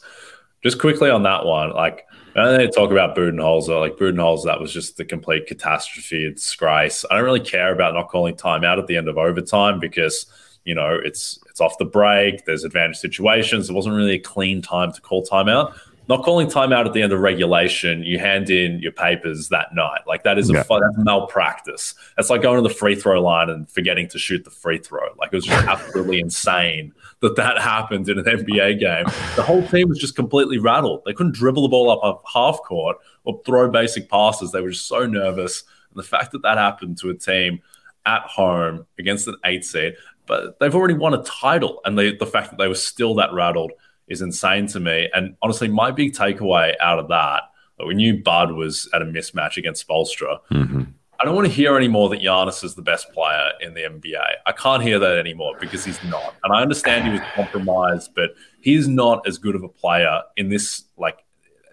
Just 0.64 0.80
quickly 0.80 1.10
on 1.10 1.24
that 1.24 1.46
one, 1.46 1.72
like 1.72 2.06
and 2.36 2.60
they 2.60 2.68
talk 2.68 2.92
about 2.92 3.16
Budenholzer. 3.16 3.80
Like 3.80 3.98
Budenholzer, 3.98 4.46
that 4.46 4.60
was 4.60 4.72
just 4.72 4.98
the 4.98 5.06
complete 5.06 5.48
catastrophe. 5.48 6.26
It's 6.26 6.44
disgrace. 6.44 7.04
I 7.10 7.16
don't 7.16 7.26
really 7.26 7.40
care 7.40 7.74
about 7.74 7.94
not 7.94 8.10
calling 8.10 8.36
timeout 8.36 8.78
at 8.78 8.88
the 8.88 8.96
end 8.96 9.10
of 9.10 9.18
overtime 9.18 9.80
because 9.80 10.28
you 10.64 10.76
know 10.76 11.00
it's 11.04 11.40
it's 11.50 11.60
off 11.60 11.78
the 11.78 11.86
break. 11.86 12.46
There's 12.46 12.64
advantage 12.64 12.98
situations. 12.98 13.70
It 13.70 13.74
wasn't 13.74 13.96
really 13.96 14.14
a 14.16 14.20
clean 14.20 14.62
time 14.62 14.94
to 14.94 15.02
call 15.02 15.26
timeout 15.26 15.76
not 16.10 16.24
calling 16.24 16.48
timeout 16.48 16.86
at 16.86 16.94
the 16.94 17.02
end 17.02 17.14
of 17.14 17.20
regulation, 17.20 18.04
you 18.04 18.20
hand 18.20 18.50
in 18.50 18.80
your 18.80 18.92
papers 18.92 19.50
that 19.50 19.74
night. 19.74 20.02
Like 20.08 20.24
that 20.24 20.38
is 20.38 20.50
a 20.50 20.54
yeah. 20.54 20.64
that's 20.64 20.98
malpractice. 20.98 21.96
That's 22.18 22.30
like 22.30 22.42
going 22.42 22.62
to 22.62 22.68
the 22.68 22.74
free 22.74 22.96
throw 22.96 23.22
line 23.22 23.50
and 23.50 23.70
forgetting 23.70 24.08
to 24.10 24.20
shoot 24.20 24.44
the 24.44 24.50
free 24.50 24.80
throw. 24.80 25.14
Like 25.18 25.32
it 25.32 25.36
was 25.36 25.46
just 25.46 25.68
absolutely 25.68 26.20
insane 26.20 26.94
that 27.22 27.36
that 27.36 27.62
happened 27.62 28.10
in 28.10 28.18
an 28.18 28.26
NBA 28.26 28.80
game. 28.80 29.06
The 29.36 29.44
whole 29.44 29.66
team 29.68 29.90
was 29.90 30.00
just 30.00 30.16
completely 30.16 30.58
rattled. 30.58 31.04
They 31.06 31.14
couldn't 31.14 31.36
dribble 31.36 31.64
the 31.64 31.70
ball 31.70 31.92
up 31.92 32.24
a 32.24 32.28
half 32.28 32.62
court 32.64 32.98
or 33.24 33.40
throw 33.46 33.70
basic 33.70 34.10
passes. 34.10 34.52
They 34.52 34.62
were 34.62 34.72
just 34.72 34.88
so 34.88 35.06
nervous. 35.06 35.64
And 35.94 36.00
the 36.04 36.08
fact 36.08 36.32
that 36.32 36.42
that 36.42 36.58
happened 36.58 36.98
to 37.00 37.10
a 37.10 37.14
team 37.14 37.62
at 38.06 38.24
home 38.24 38.86
against 38.98 39.28
an 39.28 39.36
eight 39.46 39.64
seed, 39.64 39.94
but 40.26 40.60
they've 40.60 40.74
already 40.74 40.94
won 40.94 41.14
a 41.14 41.24
title, 41.24 41.82
and 41.86 41.98
they, 41.98 42.16
the 42.16 42.26
fact 42.26 42.50
that 42.50 42.58
they 42.58 42.68
were 42.68 42.76
still 42.76 43.16
that 43.16 43.34
rattled 43.34 43.72
is 44.12 44.22
insane 44.22 44.68
to 44.68 44.80
me. 44.80 45.10
And 45.14 45.36
honestly, 45.42 45.68
my 45.68 45.92
big 45.92 46.14
takeaway 46.14 46.74
out 46.80 47.00
of 47.00 47.08
that, 47.08 47.44
we 47.86 47.96
knew 47.96 48.22
Bud 48.22 48.52
was 48.52 48.88
at 48.94 49.02
a 49.02 49.06
mismatch 49.06 49.58
against 49.58 49.88
Spoelstra. 49.88 50.40
Mm-hmm. 50.52 50.84
I 51.20 51.24
don't 51.24 51.36
want 51.36 51.48
to 51.48 51.54
hear 51.54 51.78
anymore 51.78 52.10
that 52.10 52.22
Giannis 52.22 52.64
is 52.64 52.74
the 52.74 52.82
best 52.82 53.12
player 53.12 53.52
in 53.62 53.76
the 53.76 53.82
NBA. 53.82 54.36
I 54.46 54.52
can't 54.52 54.82
hear 54.82 54.98
that 54.98 55.20
anymore 55.20 55.56
because 55.60 55.86
he's 55.86 56.04
not. 56.06 56.36
And 56.44 56.52
I 56.52 56.62
understand 56.62 57.06
he 57.06 57.12
was 57.12 57.22
compromised, 57.36 58.16
but 58.16 58.32
he's 58.60 58.88
not 58.88 59.28
as 59.28 59.38
good 59.38 59.56
of 59.56 59.64
a 59.64 59.70
player 59.70 60.22
in 60.36 60.50
this 60.50 60.84
like 60.98 61.20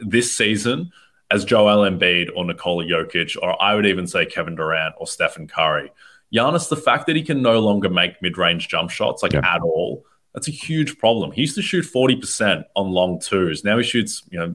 this 0.01 0.37
season 0.37 0.91
as 1.31 1.47
Joel 1.47 1.91
Embiid 1.91 2.29
or 2.37 2.45
Nikola 2.45 2.85
Jokic, 2.85 3.37
or 3.41 3.61
I 3.61 3.75
would 3.75 3.87
even 3.87 4.07
say 4.07 4.27
Kevin 4.27 4.55
Durant 4.55 4.95
or 4.99 5.07
Stephen 5.07 5.49
Curry. 5.49 5.91
Giannis, 6.35 6.69
the 6.69 6.77
fact 6.77 7.07
that 7.07 7.17
he 7.17 7.23
can 7.23 7.41
no 7.41 7.59
longer 7.59 7.89
make 7.89 8.21
mid-range 8.21 8.69
jump 8.69 8.91
shots 8.91 9.23
like 9.23 9.33
yeah. 9.33 9.41
at 9.45 9.63
all, 9.63 10.05
that's 10.35 10.49
a 10.49 10.53
huge 10.53 10.99
problem. 10.99 11.33
He 11.33 11.41
used 11.41 11.57
to 11.57 11.63
shoot 11.63 11.85
40% 11.85 12.65
on 12.77 12.91
long 12.91 13.21
twos. 13.21 13.65
Now 13.65 13.79
he 13.79 13.85
shoots, 13.85 14.23
you 14.31 14.39
know, 14.39 14.55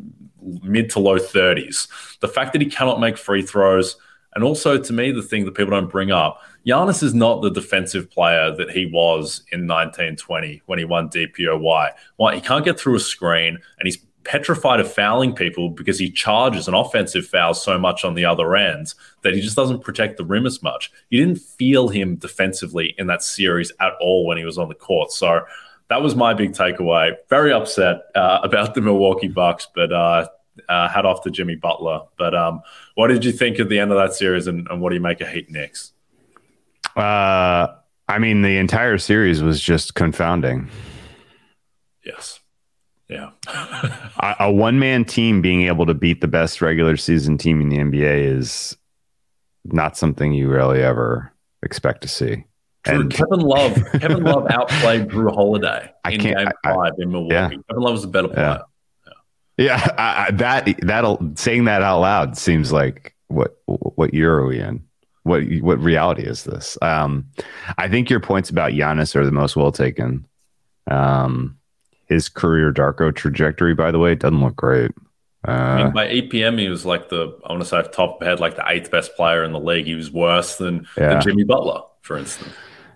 mid 0.62 0.90
to 0.92 1.00
low 1.00 1.18
30s. 1.18 1.88
The 2.20 2.28
fact 2.28 2.54
that 2.54 2.62
he 2.62 2.70
cannot 2.70 3.00
make 3.00 3.18
free 3.18 3.42
throws, 3.42 3.98
and 4.36 4.44
also 4.44 4.78
to 4.78 4.94
me, 4.94 5.12
the 5.12 5.22
thing 5.22 5.46
that 5.46 5.56
people 5.56 5.72
don't 5.72 5.90
bring 5.90 6.12
up, 6.12 6.42
Giannis 6.66 7.04
is 7.04 7.14
not 7.14 7.42
the 7.42 7.52
defensive 7.52 8.10
player 8.10 8.56
that 8.56 8.72
he 8.72 8.86
was 8.86 9.44
in 9.52 9.68
1920 9.68 10.62
when 10.66 10.80
he 10.80 10.86
won 10.86 11.10
DPOY. 11.10 11.92
Well, 12.18 12.34
he 12.34 12.42
can't 12.42 12.66
get 12.66 12.80
through 12.80 12.96
a 12.96 13.00
screen, 13.00 13.58
and 13.80 13.86
he's 13.86 13.98
petrified 14.24 14.80
of 14.80 14.92
fouling 14.92 15.34
people 15.34 15.70
because 15.70 16.00
he 16.00 16.10
charges 16.10 16.68
an 16.68 16.74
offensive 16.74 17.26
foul 17.26 17.54
so 17.54 17.78
much 17.78 18.06
on 18.06 18.14
the 18.14 18.26
other 18.26 18.56
end 18.56 18.94
that 19.22 19.34
he 19.34 19.42
just 19.42 19.56
doesn't 19.56 19.84
protect 19.84 20.18
the 20.18 20.26
rim 20.26 20.46
as 20.46 20.62
much. 20.64 20.92
You 21.10 21.26
didn't 21.26 21.42
feel 21.42 21.90
him 21.90 22.16
defensively 22.16 22.96
in 22.98 23.08
that 23.08 23.24
series 23.24 23.72
at 23.80 23.94
all 24.00 24.26
when 24.26 24.38
he 24.38 24.46
was 24.46 24.58
on 24.58 24.70
the 24.70 24.76
court. 24.76 25.12
So 25.12 25.42
that 25.90 26.02
was 26.02 26.16
my 26.16 26.34
big 26.34 26.54
takeaway. 26.54 27.14
Very 27.30 27.52
upset 27.52 28.04
uh, 28.16 28.40
about 28.44 28.74
the 28.74 28.82
Milwaukee 28.82 29.28
Bucks, 29.28 29.68
but 29.74 29.92
uh, 29.92 30.28
uh, 30.70 30.90
hat 30.90 31.06
off 31.06 31.24
to 31.24 31.32
Jimmy 31.32 31.56
Butler. 31.56 32.02
But 32.18 32.36
um, 32.36 32.62
what 32.96 33.08
did 33.08 33.26
you 33.26 33.32
think 33.32 33.60
at 33.60 33.70
the 33.70 33.80
end 33.80 33.92
of 33.92 33.98
that 33.98 34.14
series, 34.14 34.48
and, 34.48 34.68
and 34.70 34.82
what 34.82 34.90
do 34.90 34.96
you 34.96 35.02
make 35.02 35.22
of 35.22 35.30
Heat 35.30 35.50
Knicks? 35.50 35.92
Uh, 36.96 37.68
I 38.08 38.20
mean, 38.20 38.42
the 38.42 38.58
entire 38.58 38.98
series 38.98 39.42
was 39.42 39.62
just 39.62 39.96
confounding. 39.96 40.70
Yes. 42.06 42.40
Yeah. 43.10 43.32
a, 43.48 44.36
a 44.42 44.52
one 44.52 44.80
man 44.80 45.06
team 45.06 45.42
being 45.42 45.64
able 45.64 45.86
to 45.86 45.94
beat 45.94 46.22
the 46.22 46.28
best 46.28 46.62
regular 46.62 46.98
season 46.98 47.38
team 47.38 47.62
in 47.62 47.70
the 47.70 47.78
NBA 47.78 48.38
is 48.38 48.78
not 49.66 49.98
something 49.98 50.34
you 50.34 50.50
really 50.50 50.82
ever 50.82 51.32
expect 51.62 52.02
to 52.02 52.08
see. 52.08 52.46
True. 52.84 53.00
And 53.02 53.14
Kevin 53.14 53.40
Love, 53.40 53.76
Kevin 54.00 54.24
Love 54.24 54.48
outplayed 54.50 55.08
Jrue 55.08 55.34
Holiday 55.34 55.92
in 56.10 56.20
Game 56.20 56.36
I, 56.38 56.74
Five 56.74 56.94
in 56.98 57.12
Milwaukee. 57.12 57.34
Yeah. 57.34 57.50
Kevin 57.50 57.84
Love 57.84 57.94
was 57.94 58.04
a 58.04 58.08
better 58.08 58.28
player. 58.28 58.62
Yeah, 59.58 59.66
yeah 59.66 59.96
I, 59.98 60.26
I, 60.28 60.32
that 60.32 60.80
that'll 60.82 61.32
saying 61.36 61.66
that 61.66 61.82
out 61.82 62.02
loud 62.02 62.38
seems 62.38 62.72
like 62.74 63.16
what 63.28 63.58
what 63.66 64.14
year 64.14 64.34
are 64.34 64.46
we 64.46 64.60
in? 64.60 64.84
What 65.24 65.44
what 65.62 65.80
reality 65.80 66.24
is 66.24 66.44
this? 66.44 66.78
Um, 66.82 67.28
I 67.78 67.88
think 67.88 68.10
your 68.10 68.20
points 68.20 68.50
about 68.50 68.74
Giannis 68.74 69.16
are 69.16 69.26
the 69.26 69.32
most 69.32 69.56
well 69.56 69.72
taken. 69.72 70.26
Um, 70.92 71.58
his 72.14 72.30
career 72.30 72.72
Darko 72.72 73.14
trajectory, 73.14 73.74
by 73.74 73.92
the 73.92 74.00
way, 74.00 74.16
doesn't 74.16 74.42
look 74.42 74.56
great. 74.56 74.92
Uh, 75.46 75.52
I 75.52 75.84
mean, 75.84 75.94
by 75.94 76.08
EPM, 76.08 76.58
he 76.60 76.70
was 76.70 76.86
like 76.86 77.10
the 77.10 77.38
I 77.44 77.52
want 77.52 77.64
to 77.64 77.68
say 77.68 77.78
off 77.78 77.92
top 77.92 78.22
of 78.22 78.28
head, 78.28 78.40
like 78.40 78.56
the 78.56 78.64
eighth 78.68 78.90
best 78.90 79.16
player 79.16 79.44
in 79.44 79.52
the 79.52 79.60
league. 79.60 79.86
He 79.86 79.96
was 79.96 80.12
worse 80.12 80.56
than, 80.56 80.88
yeah. 80.98 81.10
than 81.10 81.22
Jimmy 81.22 81.44
Butler, 81.44 81.82
for 82.02 82.18
instance. 82.18 82.54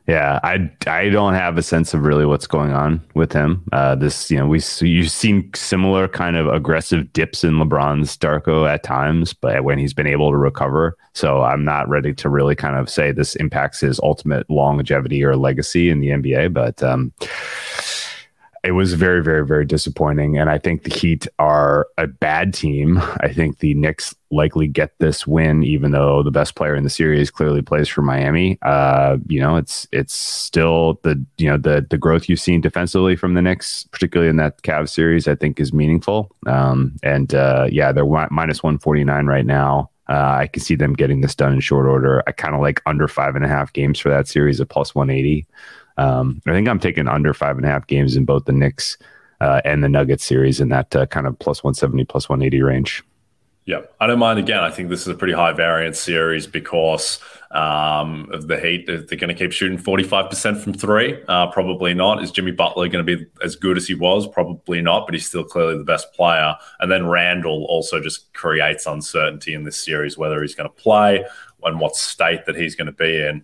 Yeah, 0.08 0.40
I, 0.42 0.72
I 0.88 1.10
don't 1.10 1.34
have 1.34 1.58
a 1.58 1.62
sense 1.62 1.94
of 1.94 2.04
really 2.04 2.26
what's 2.26 2.48
going 2.48 2.72
on 2.72 3.02
with 3.14 3.34
him. 3.34 3.62
Uh, 3.74 3.94
this, 3.94 4.32
you 4.32 4.38
know, 4.38 4.48
we 4.48 4.62
you've 4.80 5.12
seen 5.12 5.52
similar 5.54 6.08
kind 6.08 6.38
of 6.38 6.48
aggressive 6.48 7.12
dips 7.12 7.44
in 7.44 7.56
LeBron's 7.56 8.16
Darko 8.16 8.70
at 8.70 8.84
times, 8.84 9.34
but 9.34 9.66
when 9.66 9.78
he's 9.78 9.94
been 9.94 10.08
able 10.08 10.32
to 10.32 10.38
recover, 10.38 10.96
so 11.14 11.42
I'm 11.42 11.66
not 11.66 11.90
ready 11.90 12.14
to 12.14 12.30
really 12.30 12.56
kind 12.56 12.78
of 12.78 12.90
say 12.90 13.12
this 13.12 13.36
impacts 13.36 13.82
his 13.82 14.00
ultimate 14.00 14.50
longevity 14.50 15.26
or 15.26 15.36
legacy 15.36 15.90
in 15.90 16.00
the 16.00 16.08
NBA. 16.08 16.54
But 16.54 16.82
um, 16.82 17.12
it 18.64 18.72
was 18.72 18.94
very, 18.94 19.24
very, 19.24 19.46
very 19.46 19.66
disappointing. 19.66 20.38
And 20.38 20.50
I 20.50 20.58
think 20.58 20.84
the 20.84 20.94
Heat 20.94 21.28
are 21.40 21.88
a 21.98 22.08
bad 22.08 22.54
team. 22.54 22.98
I 23.20 23.32
think 23.34 23.60
the 23.60 23.74
Knicks 23.74 24.16
likely 24.30 24.68
get 24.68 24.92
this 25.00 25.26
win, 25.26 25.64
even 25.64 25.92
though 25.92 26.22
the 26.24 26.32
best 26.32 26.56
player 26.56 26.76
in 26.76 26.84
the 26.84 26.90
series 26.90 27.32
clearly 27.32 27.62
plays 27.62 27.88
for 27.88 28.02
Miami. 28.02 28.58
Uh, 28.62 29.18
you 29.28 29.40
know, 29.40 29.56
it's 29.56 29.88
it's 29.92 30.18
still 30.18 31.00
the 31.04 31.24
you 31.38 31.48
know 31.48 31.58
the 31.58 31.86
the 31.90 31.98
growth 31.98 32.28
you've 32.28 32.40
seen 32.40 32.62
defensively 32.62 33.16
from 33.16 33.34
the 33.34 33.42
Knicks, 33.42 33.86
particularly 33.92 34.30
in 34.30 34.38
that 34.38 34.62
Cavs 34.64 34.90
series, 34.90 35.28
I 35.28 35.36
think 35.36 35.60
is 35.60 35.74
meaningful. 35.74 36.32
Um, 36.46 36.96
and 37.04 37.34
uh, 37.34 37.68
yeah, 37.72 37.92
they're 37.92 38.06
minus 38.30 38.64
one 38.64 38.78
forty 38.80 39.04
nine 39.04 39.28
right 39.28 39.46
now. 39.46 39.90
Uh, 40.10 40.38
I 40.40 40.48
can 40.48 40.64
see 40.64 40.76
them 40.76 40.94
getting 40.94 41.22
this 41.22 41.36
done 41.36 41.54
in 41.54 41.60
short 41.60 41.86
order. 41.86 42.24
I 42.28 42.32
kind 42.32 42.56
of 42.56 42.62
like 42.62 42.82
under 42.86 43.08
five 43.08 43.36
and 43.36 43.44
a 43.44 43.50
half 43.50 43.74
games 43.74 44.00
for 44.00 44.10
that 44.10 44.28
series 44.28 44.62
at 44.62 44.70
plus 44.70 44.96
180. 44.96 45.46
Um, 45.98 46.42
I 46.46 46.52
think 46.52 46.68
I'm 46.68 46.80
taking 46.80 47.08
under 47.08 47.34
five 47.34 47.58
and 47.58 47.66
a 47.66 47.70
half 47.70 47.88
games 47.88 48.16
in 48.16 48.26
both 48.26 48.46
the 48.46 48.52
Knicks 48.52 48.98
uh, 49.42 49.62
and 49.66 49.84
the 49.84 49.90
Nuggets 49.90 50.24
series 50.24 50.60
in 50.60 50.70
that 50.70 50.96
uh, 50.96 51.06
kind 51.08 51.28
of 51.28 51.38
plus 51.40 51.64
170, 51.64 52.06
plus 52.06 52.30
180 52.30 52.62
range. 52.62 53.04
Yeah, 53.66 53.82
I 54.00 54.08
don't 54.08 54.20
mind. 54.20 54.40
Again, 54.40 54.60
I 54.64 54.72
think 54.72 54.90
this 54.90 55.02
is 55.02 55.08
a 55.10 55.14
pretty 55.14 55.34
high 55.34 55.52
variance 55.52 56.00
series 56.00 56.48
because 56.48 57.20
um, 57.52 58.30
of 58.32 58.48
the 58.48 58.58
Heat. 58.58 58.86
They're 58.88 59.18
going 59.18 59.28
to 59.28 59.34
keep 59.34 59.52
shooting 59.52 59.78
45% 59.78 60.62
from 60.62 60.74
three. 60.74 61.22
Uh, 61.28 61.48
probably 61.48 61.94
not. 61.94 62.24
Is 62.24 62.32
Jimmy 62.32 62.52
Butler 62.52 62.88
going 62.88 63.06
to 63.06 63.18
be 63.18 63.26
as 63.44 63.58
good 63.58 63.78
as 63.78 63.88
he 63.88 63.94
was? 63.94 64.28
Probably 64.28 64.82
not, 64.82 65.06
but 65.06 65.16
he's 65.16 65.28
still 65.28 65.44
clearly 65.44 65.78
the 65.78 65.84
best 65.84 66.14
player. 66.14 66.56
And 66.80 66.92
then 66.92 67.08
Randle 67.08 67.66
also 67.66 68.00
just 68.00 68.34
creates 68.34 68.86
uncertainty 68.86 69.54
in 69.54 69.64
this 69.64 69.78
series, 69.78 70.18
whether 70.18 70.42
he's 70.42 70.56
going 70.56 70.70
to 70.70 70.82
play 70.82 71.26
and 71.64 71.80
what 71.80 71.96
state 71.96 72.46
that 72.46 72.56
he's 72.56 72.76
going 72.76 72.86
to 72.86 72.94
be 72.94 73.22
in. 73.22 73.44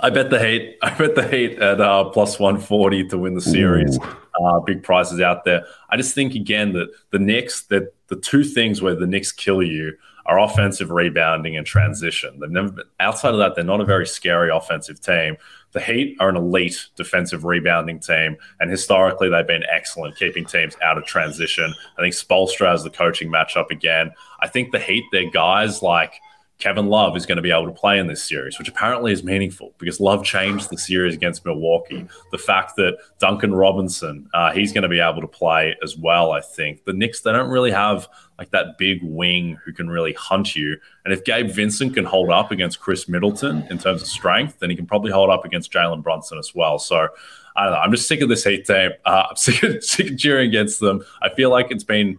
I 0.00 0.10
bet 0.10 0.30
the 0.30 0.38
Heat. 0.38 0.78
I 0.82 0.94
bet 0.94 1.14
the 1.14 1.26
Heat 1.26 1.58
at 1.58 1.80
uh, 1.80 2.04
plus 2.10 2.38
one 2.38 2.58
forty 2.58 3.06
to 3.08 3.18
win 3.18 3.34
the 3.34 3.40
series. 3.40 3.98
Uh, 3.98 4.60
big 4.60 4.82
prizes 4.82 5.20
out 5.20 5.44
there. 5.44 5.64
I 5.90 5.96
just 5.96 6.14
think 6.14 6.34
again 6.34 6.72
that 6.74 6.88
the 7.10 7.18
Knicks, 7.18 7.62
that 7.64 7.94
the 8.06 8.16
two 8.16 8.44
things 8.44 8.80
where 8.80 8.94
the 8.94 9.06
Knicks 9.06 9.32
kill 9.32 9.62
you 9.62 9.96
are 10.26 10.38
offensive 10.38 10.90
rebounding 10.90 11.56
and 11.56 11.66
transition. 11.66 12.38
They've 12.38 12.50
never 12.50 12.70
been 12.70 12.84
outside 13.00 13.32
of 13.32 13.38
that. 13.38 13.54
They're 13.54 13.64
not 13.64 13.80
a 13.80 13.86
very 13.86 14.06
scary 14.06 14.50
offensive 14.50 15.00
team. 15.00 15.36
The 15.72 15.80
Heat 15.80 16.16
are 16.20 16.28
an 16.28 16.36
elite 16.36 16.88
defensive 16.96 17.44
rebounding 17.44 17.98
team, 17.98 18.36
and 18.60 18.70
historically 18.70 19.30
they've 19.30 19.46
been 19.46 19.64
excellent 19.70 20.16
keeping 20.16 20.44
teams 20.44 20.76
out 20.82 20.98
of 20.98 21.04
transition. 21.04 21.74
I 21.96 22.02
think 22.02 22.14
Spoelstra 22.14 22.70
has 22.70 22.84
the 22.84 22.90
coaching 22.90 23.30
matchup 23.32 23.70
again. 23.70 24.12
I 24.40 24.48
think 24.48 24.70
the 24.70 24.78
Heat, 24.78 25.04
their 25.12 25.30
guys 25.30 25.82
like 25.82 26.20
Kevin 26.58 26.86
Love 26.86 27.16
is 27.16 27.24
going 27.24 27.36
to 27.36 27.42
be 27.42 27.52
able 27.52 27.66
to 27.66 27.72
play 27.72 28.00
in 28.00 28.08
this 28.08 28.22
series, 28.22 28.58
which 28.58 28.68
apparently 28.68 29.12
is 29.12 29.22
meaningful 29.22 29.74
because 29.78 30.00
Love 30.00 30.24
changed 30.24 30.70
the 30.70 30.76
series 30.76 31.14
against 31.14 31.44
Milwaukee. 31.44 32.04
The 32.32 32.38
fact 32.38 32.74
that 32.76 32.98
Duncan 33.20 33.54
Robinson, 33.54 34.28
uh, 34.34 34.52
he's 34.52 34.72
going 34.72 34.82
to 34.82 34.88
be 34.88 34.98
able 34.98 35.20
to 35.20 35.28
play 35.28 35.76
as 35.84 35.96
well, 35.96 36.32
I 36.32 36.40
think. 36.40 36.84
The 36.84 36.92
Knicks, 36.92 37.20
they 37.20 37.30
don't 37.30 37.48
really 37.48 37.70
have 37.70 38.08
like 38.38 38.50
that 38.50 38.76
big 38.76 39.00
wing 39.04 39.56
who 39.64 39.72
can 39.72 39.88
really 39.88 40.14
hunt 40.14 40.56
you. 40.56 40.76
And 41.04 41.14
if 41.14 41.22
Gabe 41.24 41.48
Vincent 41.48 41.94
can 41.94 42.04
hold 42.04 42.30
up 42.30 42.50
against 42.50 42.80
Khris 42.80 43.08
Middleton 43.08 43.64
in 43.70 43.78
terms 43.78 44.02
of 44.02 44.08
strength, 44.08 44.58
then 44.58 44.68
he 44.68 44.74
can 44.74 44.86
probably 44.86 45.12
hold 45.12 45.30
up 45.30 45.44
against 45.44 45.72
Jalen 45.72 46.02
Brunson 46.02 46.38
as 46.38 46.54
well. 46.56 46.80
So 46.80 47.08
I 47.54 47.64
don't 47.64 47.72
know. 47.72 47.78
I'm 47.78 47.92
just 47.92 48.08
sick 48.08 48.20
of 48.20 48.28
this 48.28 48.42
Heat 48.44 48.66
team. 48.66 48.90
Uh, 49.04 49.26
I'm 49.30 49.36
sick 49.36 49.62
of, 49.62 49.84
sick 49.84 50.10
of 50.10 50.18
cheering 50.18 50.48
against 50.48 50.80
them. 50.80 51.04
I 51.22 51.28
feel 51.28 51.50
like 51.50 51.70
it's 51.70 51.84
been 51.84 52.18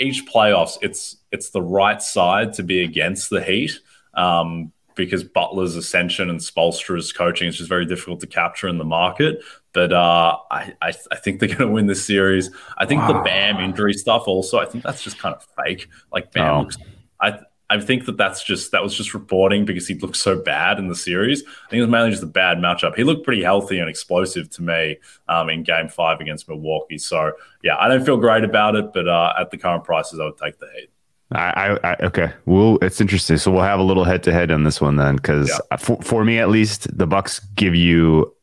each 0.00 0.26
playoffs, 0.26 0.78
it's 0.82 1.16
it's 1.30 1.50
the 1.50 1.62
right 1.62 2.02
side 2.02 2.54
to 2.54 2.62
be 2.62 2.82
against 2.82 3.30
the 3.30 3.42
Heat 3.42 3.78
um, 4.14 4.72
because 4.94 5.22
Butler's 5.22 5.76
ascension 5.76 6.30
and 6.30 6.40
Spoelstra's 6.40 7.12
coaching 7.12 7.48
is 7.48 7.58
just 7.58 7.68
very 7.68 7.86
difficult 7.86 8.20
to 8.20 8.26
capture 8.26 8.68
in 8.68 8.78
the 8.78 8.84
market. 8.84 9.42
But 9.72 9.92
uh, 9.92 10.36
I, 10.50 10.74
I, 10.82 10.92
I, 11.12 11.16
think 11.16 11.38
they're 11.38 11.48
going 11.48 11.60
to 11.60 11.68
win 11.68 11.86
this 11.86 12.04
series. 12.04 12.50
I 12.76 12.86
think 12.86 13.02
wow. 13.02 13.12
the 13.12 13.20
Bam 13.20 13.60
injury 13.60 13.92
stuff 13.92 14.24
also. 14.26 14.58
I 14.58 14.64
think 14.64 14.82
that's 14.82 15.02
just 15.02 15.18
kind 15.18 15.32
of 15.32 15.46
fake. 15.64 15.88
Like 16.12 16.32
Bam 16.32 16.54
oh. 16.54 16.60
looks. 16.62 16.76
I 17.20 17.38
I 17.70 17.80
think 17.80 18.04
that 18.06 18.16
that's 18.16 18.42
just 18.42 18.72
that 18.72 18.82
was 18.82 18.94
just 18.94 19.14
reporting 19.14 19.64
because 19.64 19.86
he 19.86 19.94
looked 19.94 20.16
so 20.16 20.38
bad 20.38 20.78
in 20.78 20.88
the 20.88 20.96
series. 20.96 21.42
I 21.42 21.70
think 21.70 21.78
it 21.78 21.82
was 21.82 21.90
mainly 21.90 22.10
just 22.10 22.22
a 22.22 22.26
bad 22.26 22.58
matchup. 22.58 22.96
He 22.96 23.04
looked 23.04 23.24
pretty 23.24 23.42
healthy 23.42 23.78
and 23.78 23.88
explosive 23.88 24.50
to 24.50 24.62
me 24.62 24.98
um, 25.28 25.48
in 25.48 25.62
Game 25.62 25.88
Five 25.88 26.20
against 26.20 26.48
Milwaukee. 26.48 26.98
So 26.98 27.32
yeah, 27.62 27.76
I 27.78 27.88
don't 27.88 28.04
feel 28.04 28.16
great 28.16 28.44
about 28.44 28.74
it, 28.74 28.92
but 28.92 29.08
uh, 29.08 29.32
at 29.38 29.50
the 29.50 29.56
current 29.56 29.84
prices, 29.84 30.18
I 30.20 30.24
would 30.24 30.36
take 30.36 30.58
the 30.58 30.68
Heat. 30.76 30.90
I, 31.32 31.78
I, 31.84 31.96
okay. 32.02 32.32
Well, 32.44 32.78
it's 32.82 33.00
interesting. 33.00 33.36
So 33.36 33.52
we'll 33.52 33.62
have 33.62 33.78
a 33.78 33.84
little 33.84 34.02
head 34.02 34.24
to 34.24 34.32
head 34.32 34.50
on 34.50 34.64
this 34.64 34.80
one 34.80 34.96
then, 34.96 35.14
because 35.14 35.48
yeah. 35.48 35.76
for, 35.76 36.02
for 36.02 36.24
me 36.24 36.40
at 36.40 36.48
least, 36.48 36.98
the 36.98 37.06
Bucks 37.06 37.38
give 37.54 37.76
you 37.76 38.34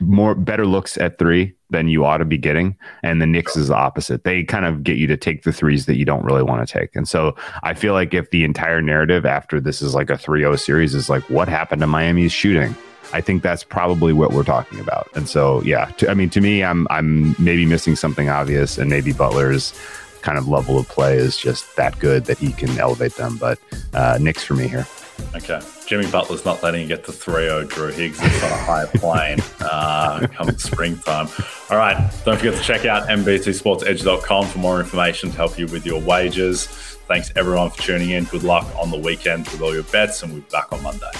more 0.00 0.34
better 0.34 0.66
looks 0.66 0.96
at 0.98 1.18
three 1.18 1.54
than 1.70 1.88
you 1.88 2.04
ought 2.04 2.18
to 2.18 2.24
be 2.24 2.38
getting, 2.38 2.76
and 3.02 3.20
the 3.20 3.26
Knicks 3.26 3.56
is 3.56 3.68
the 3.68 3.76
opposite. 3.76 4.24
They 4.24 4.44
kind 4.44 4.64
of 4.64 4.82
get 4.82 4.96
you 4.96 5.06
to 5.06 5.16
take 5.16 5.42
the 5.42 5.52
threes 5.52 5.86
that 5.86 5.96
you 5.96 6.04
don't 6.04 6.24
really 6.24 6.42
want 6.42 6.66
to 6.66 6.78
take, 6.78 6.94
and 6.96 7.08
so 7.08 7.36
I 7.62 7.74
feel 7.74 7.92
like 7.92 8.14
if 8.14 8.30
the 8.30 8.44
entire 8.44 8.80
narrative 8.80 9.26
after 9.26 9.60
this 9.60 9.82
is 9.82 9.94
like 9.94 10.10
a 10.10 10.14
3-0 10.14 10.58
series 10.58 10.94
is 10.94 11.08
like 11.08 11.28
what 11.30 11.48
happened 11.48 11.80
to 11.80 11.86
Miami's 11.86 12.32
shooting. 12.32 12.74
I 13.12 13.22
think 13.22 13.42
that's 13.42 13.64
probably 13.64 14.12
what 14.12 14.32
we're 14.32 14.44
talking 14.44 14.80
about. 14.80 15.08
And 15.14 15.26
so, 15.26 15.62
yeah, 15.62 15.86
to, 15.96 16.10
I 16.10 16.14
mean, 16.14 16.28
to 16.28 16.42
me, 16.42 16.62
I'm 16.62 16.86
I'm 16.90 17.34
maybe 17.38 17.64
missing 17.64 17.96
something 17.96 18.28
obvious, 18.28 18.76
and 18.76 18.90
maybe 18.90 19.12
Butler's 19.12 19.72
kind 20.20 20.36
of 20.36 20.48
level 20.48 20.78
of 20.78 20.88
play 20.88 21.16
is 21.16 21.36
just 21.36 21.76
that 21.76 21.98
good 22.00 22.26
that 22.26 22.38
he 22.38 22.52
can 22.52 22.70
elevate 22.78 23.14
them. 23.14 23.36
But 23.38 23.58
uh, 23.94 24.18
Knicks 24.20 24.44
for 24.44 24.54
me 24.54 24.68
here. 24.68 24.86
Okay. 25.34 25.60
Jimmy 25.88 26.10
Butler's 26.10 26.44
not 26.44 26.62
letting 26.62 26.82
you 26.82 26.86
get 26.86 27.02
to 27.04 27.12
3 27.12 27.44
0 27.44 27.64
Drew 27.64 27.90
Higgs. 27.90 28.18
It's 28.20 28.44
on 28.44 28.52
a 28.52 28.56
higher 28.56 28.86
plane 28.96 29.38
uh, 29.60 30.26
come 30.30 30.50
springtime. 30.58 31.28
All 31.70 31.78
right. 31.78 31.96
Don't 32.26 32.36
forget 32.36 32.54
to 32.54 32.62
check 32.62 32.84
out 32.84 33.08
nbcsportsedge.com 33.08 34.46
for 34.48 34.58
more 34.58 34.80
information 34.80 35.30
to 35.30 35.36
help 35.36 35.58
you 35.58 35.66
with 35.66 35.86
your 35.86 35.98
wages. 36.02 36.66
Thanks 36.66 37.32
everyone 37.36 37.70
for 37.70 37.80
tuning 37.80 38.10
in. 38.10 38.24
Good 38.24 38.42
luck 38.42 38.66
on 38.76 38.90
the 38.90 38.98
weekend 38.98 39.48
with 39.48 39.62
all 39.62 39.72
your 39.72 39.84
bets, 39.84 40.22
and 40.22 40.30
we'll 40.30 40.42
be 40.42 40.48
back 40.50 40.70
on 40.72 40.82
Monday. 40.82 41.10